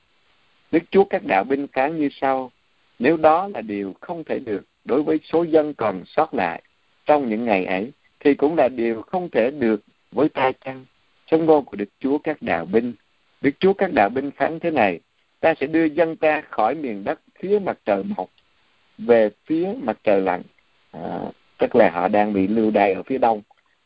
[0.72, 2.52] Đức chúa các đạo binh kháng như sau
[3.00, 6.62] nếu đó là điều không thể được đối với số dân còn sót lại
[7.06, 9.82] trong những ngày ấy thì cũng là điều không thể được
[10.12, 10.86] với ta chăng?
[11.26, 12.94] Trong ngôn của đức chúa các đạo binh.
[13.42, 15.00] Đức chúa các đạo binh phán thế này
[15.40, 18.30] ta sẽ đưa dân ta khỏi miền đất phía mặt trời mọc
[18.98, 20.42] về phía mặt trời lặn.
[20.92, 21.20] À,
[21.58, 23.42] tức là họ đang bị lưu đày ở phía đông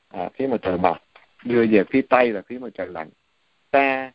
[0.10, 0.98] à, phía mặt trời mọc
[1.46, 3.10] đưa về phía tây là phía mặt trời lặn
[3.72, 4.12] ta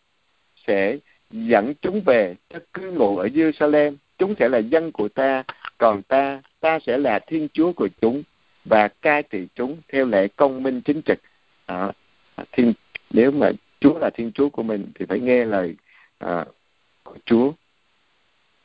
[0.66, 0.97] sẽ
[1.31, 5.45] dẫn chúng về cho cư ngụ ở Jerusalem chúng sẽ là dân của ta
[5.79, 8.22] còn ta ta sẽ là thiên chúa của chúng
[8.64, 11.18] và cai trị chúng theo lẽ công minh chính trực.
[11.66, 11.93] À,
[12.53, 12.72] thiên
[13.11, 13.51] nếu mà
[13.81, 15.74] chúa là thiên chúa của mình thì phải nghe lời
[16.18, 16.45] à,
[17.03, 17.53] của chúa.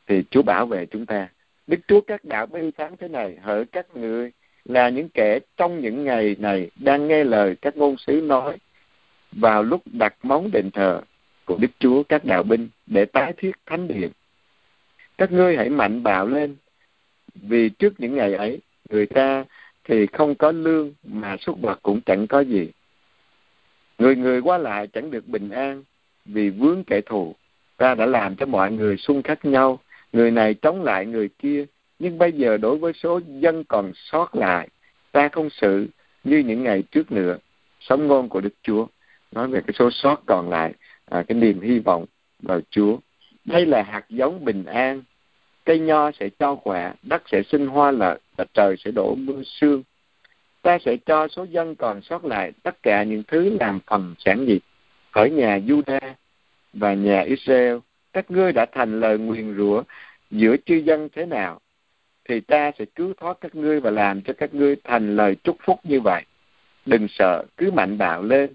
[0.08, 1.30] Thì chúa bảo vệ chúng ta.
[1.68, 4.32] Đức chúa các đạo binh sáng thế này hỡi các người
[4.66, 8.58] là những kẻ trong những ngày này đang nghe lời các ngôn sứ nói
[9.32, 11.02] vào lúc đặt móng đền thờ
[11.46, 14.10] của Đức Chúa các đạo binh để tái thiết thánh điện.
[15.18, 16.56] Các ngươi hãy mạnh bạo lên,
[17.36, 19.46] vì trước những ngày ấy, người ta
[19.84, 22.70] thì không có lương mà súc vật cũng chẳng có gì.
[23.98, 25.84] Người người qua lại chẳng được bình an
[26.26, 27.36] vì vướng kẻ thù.
[27.78, 29.80] Ta đã làm cho mọi người xung khắc nhau,
[30.14, 31.66] người này chống lại người kia,
[32.04, 34.68] nhưng bây giờ đối với số dân còn sót lại,
[35.12, 35.88] ta không xử
[36.24, 37.38] như những ngày trước nữa.
[37.80, 38.88] Sống ngôn của Đức Chúa
[39.32, 40.74] nói về cái số sót còn lại,
[41.06, 42.06] à, cái niềm hy vọng
[42.40, 42.98] vào Chúa.
[43.46, 45.04] Đây là hạt giống bình an.
[45.66, 49.42] Cây nho sẽ cho quả, đất sẽ sinh hoa lợi và trời sẽ đổ mưa
[49.46, 49.84] sương.
[50.62, 54.46] Ta sẽ cho số dân còn sót lại tất cả những thứ làm phần sản
[54.46, 54.62] nghiệp
[55.12, 56.00] ở nhà Juda
[56.74, 57.78] và nhà Israel.
[58.14, 59.84] Các ngươi đã thành lời nguyền rủa
[60.32, 61.60] giữa chư dân thế nào
[62.30, 65.58] thì ta sẽ cứu thoát các ngươi và làm cho các ngươi thành lời chúc
[65.66, 66.24] phúc như vậy.
[66.86, 68.54] Đừng sợ, cứ mạnh bạo lên.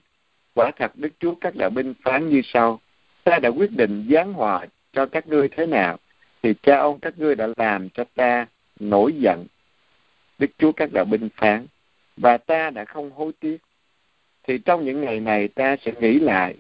[0.55, 2.81] Quả thật Đức Chúa các đạo binh phán như sau.
[3.25, 5.99] Ta đã quyết định giáng họa cho các ngươi thế nào,
[6.43, 8.47] thì cha ông các ngươi đã làm cho ta
[8.81, 9.47] nổi giận.
[10.39, 11.67] Đức Chúa các đạo binh phán,
[12.17, 13.59] và ta đã không hối tiếc.
[14.43, 16.55] Thì trong những ngày này ta sẽ nghĩ lại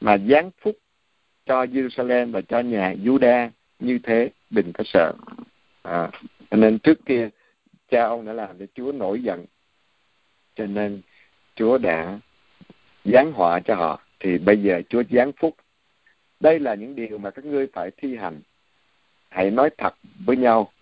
[0.00, 0.78] mà giáng phúc
[1.46, 5.12] cho Jerusalem và cho nhà Juda như thế, đừng có sợ.
[5.82, 6.10] À,
[6.56, 7.28] nên trước kia
[7.88, 9.44] cha ông đã làm cho Chúa nổi giận.
[10.56, 11.00] Cho nên
[11.54, 12.18] Chúa đã
[13.04, 14.00] giáng họa cho họ.
[14.20, 15.56] Thì bây giờ Chúa giáng phúc.
[16.40, 18.40] Đây là những điều mà các ngươi phải thi hành.
[19.28, 19.94] Hãy nói thật
[20.26, 20.72] với nhau.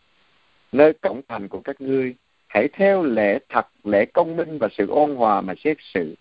[0.73, 2.15] Nơi cổng thành của các ngươi,
[2.47, 6.15] hãy theo lẽ thật, lẽ công minh và sự ôn hòa mà xét xử.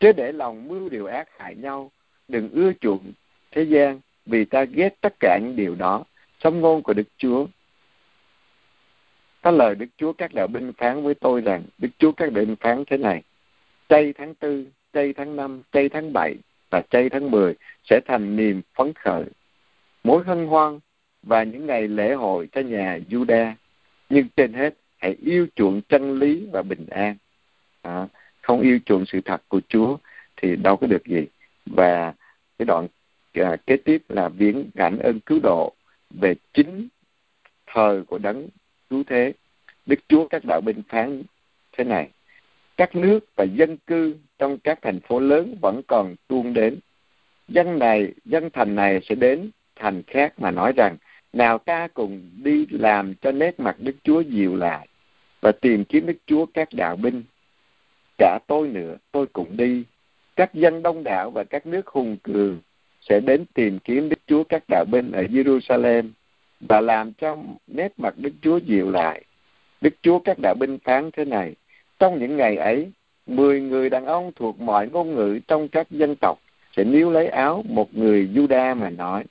[0.00, 1.90] Chứ để lòng mưu điều ác hại nhau.
[2.28, 3.12] Đừng ưa chuộng
[3.50, 6.04] thế gian vì ta ghét tất cả những điều đó.
[6.40, 7.46] Sống ngôn của đức chúa
[9.42, 12.44] có lời Đức Chúa các đạo binh phán với tôi rằng Đức Chúa các đạo
[12.44, 13.22] binh phán thế này
[13.88, 16.34] chay tháng tư, chay tháng năm, chay tháng bảy
[16.70, 19.24] và chay tháng mười sẽ thành niềm phấn khởi
[20.04, 20.80] mối hân hoan
[21.22, 23.52] và những ngày lễ hội cho nhà Juda
[24.08, 27.16] nhưng trên hết hãy yêu chuộng chân lý và bình an.
[27.82, 28.06] À,
[28.40, 29.96] không yêu chuộng sự thật của Chúa
[30.36, 31.26] thì đâu có được gì.
[31.66, 32.14] Và
[32.58, 32.88] cái đoạn
[33.32, 35.72] à, kế tiếp là viếng cảnh ơn cứu độ
[36.10, 36.88] về chính
[37.66, 38.48] thời của đấng
[38.92, 39.32] cứu thế.
[39.86, 41.22] Đức chúa các đạo binh phán
[41.72, 42.08] thế này.
[42.76, 46.78] Các nước và dân cư trong các thành phố lớn vẫn còn tuôn đến.
[47.48, 50.96] Dân này, dân thành này sẽ đến thành khác mà nói rằng,
[51.32, 54.88] nào ta cùng đi làm cho nét mặt đức chúa dịu lại
[55.40, 57.22] và tìm kiếm đức chúa các đạo binh.
[58.18, 59.84] Cả tôi nữa, tôi cũng đi.
[60.36, 62.60] Các dân đông đảo và các nước hùng cường
[63.00, 66.08] sẽ đến tìm kiếm đức chúa các đạo binh ở jerusalem
[66.68, 67.36] và làm cho
[67.66, 69.24] nét mặt Đức Chúa dịu lại.
[69.80, 71.54] Đức Chúa các đạo binh phán thế này,
[71.98, 72.92] trong những ngày ấy,
[73.26, 76.38] mười người đàn ông thuộc mọi ngôn ngữ trong các dân tộc
[76.76, 79.24] sẽ níu lấy áo một người Juda mà nói,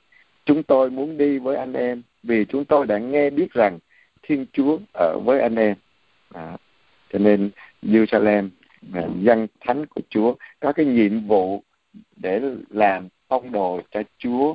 [0.44, 3.78] chúng tôi muốn đi với anh em vì chúng tôi đã nghe biết rằng
[4.22, 5.76] Thiên Chúa ở với anh em.
[6.34, 6.56] À,
[7.12, 7.50] cho nên
[7.82, 8.48] Jerusalem
[8.94, 11.62] à, dân thánh của Chúa có cái nhiệm vụ
[12.16, 14.54] để làm phong đồ cho Chúa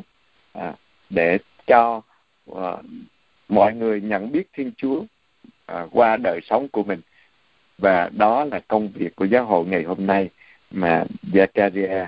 [0.54, 0.74] à,
[1.10, 2.02] để cho
[2.52, 2.80] uh,
[3.50, 5.08] mọi người nhận biết Thiên Chúa uh,
[5.91, 7.02] qua đời sống của mình.
[7.78, 10.30] Và đó là công việc của giáo hội ngày hôm nay
[10.72, 12.06] mà Zakaria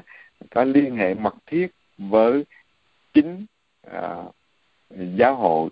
[0.51, 1.67] có liên hệ mật thiết
[1.97, 2.45] với
[3.13, 3.45] chính
[3.87, 4.35] uh,
[5.15, 5.69] giáo hội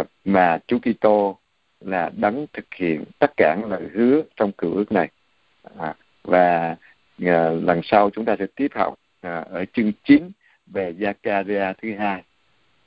[0.00, 1.38] uh, mà Chúa Kitô
[1.80, 5.08] là đấng thực hiện tất cả những lời hứa trong cựu ước này.
[5.78, 6.76] À, và
[7.26, 10.30] à, lần sau chúng ta sẽ tiếp học à, ở chương 9
[10.66, 12.22] về Zakaria thứ hai.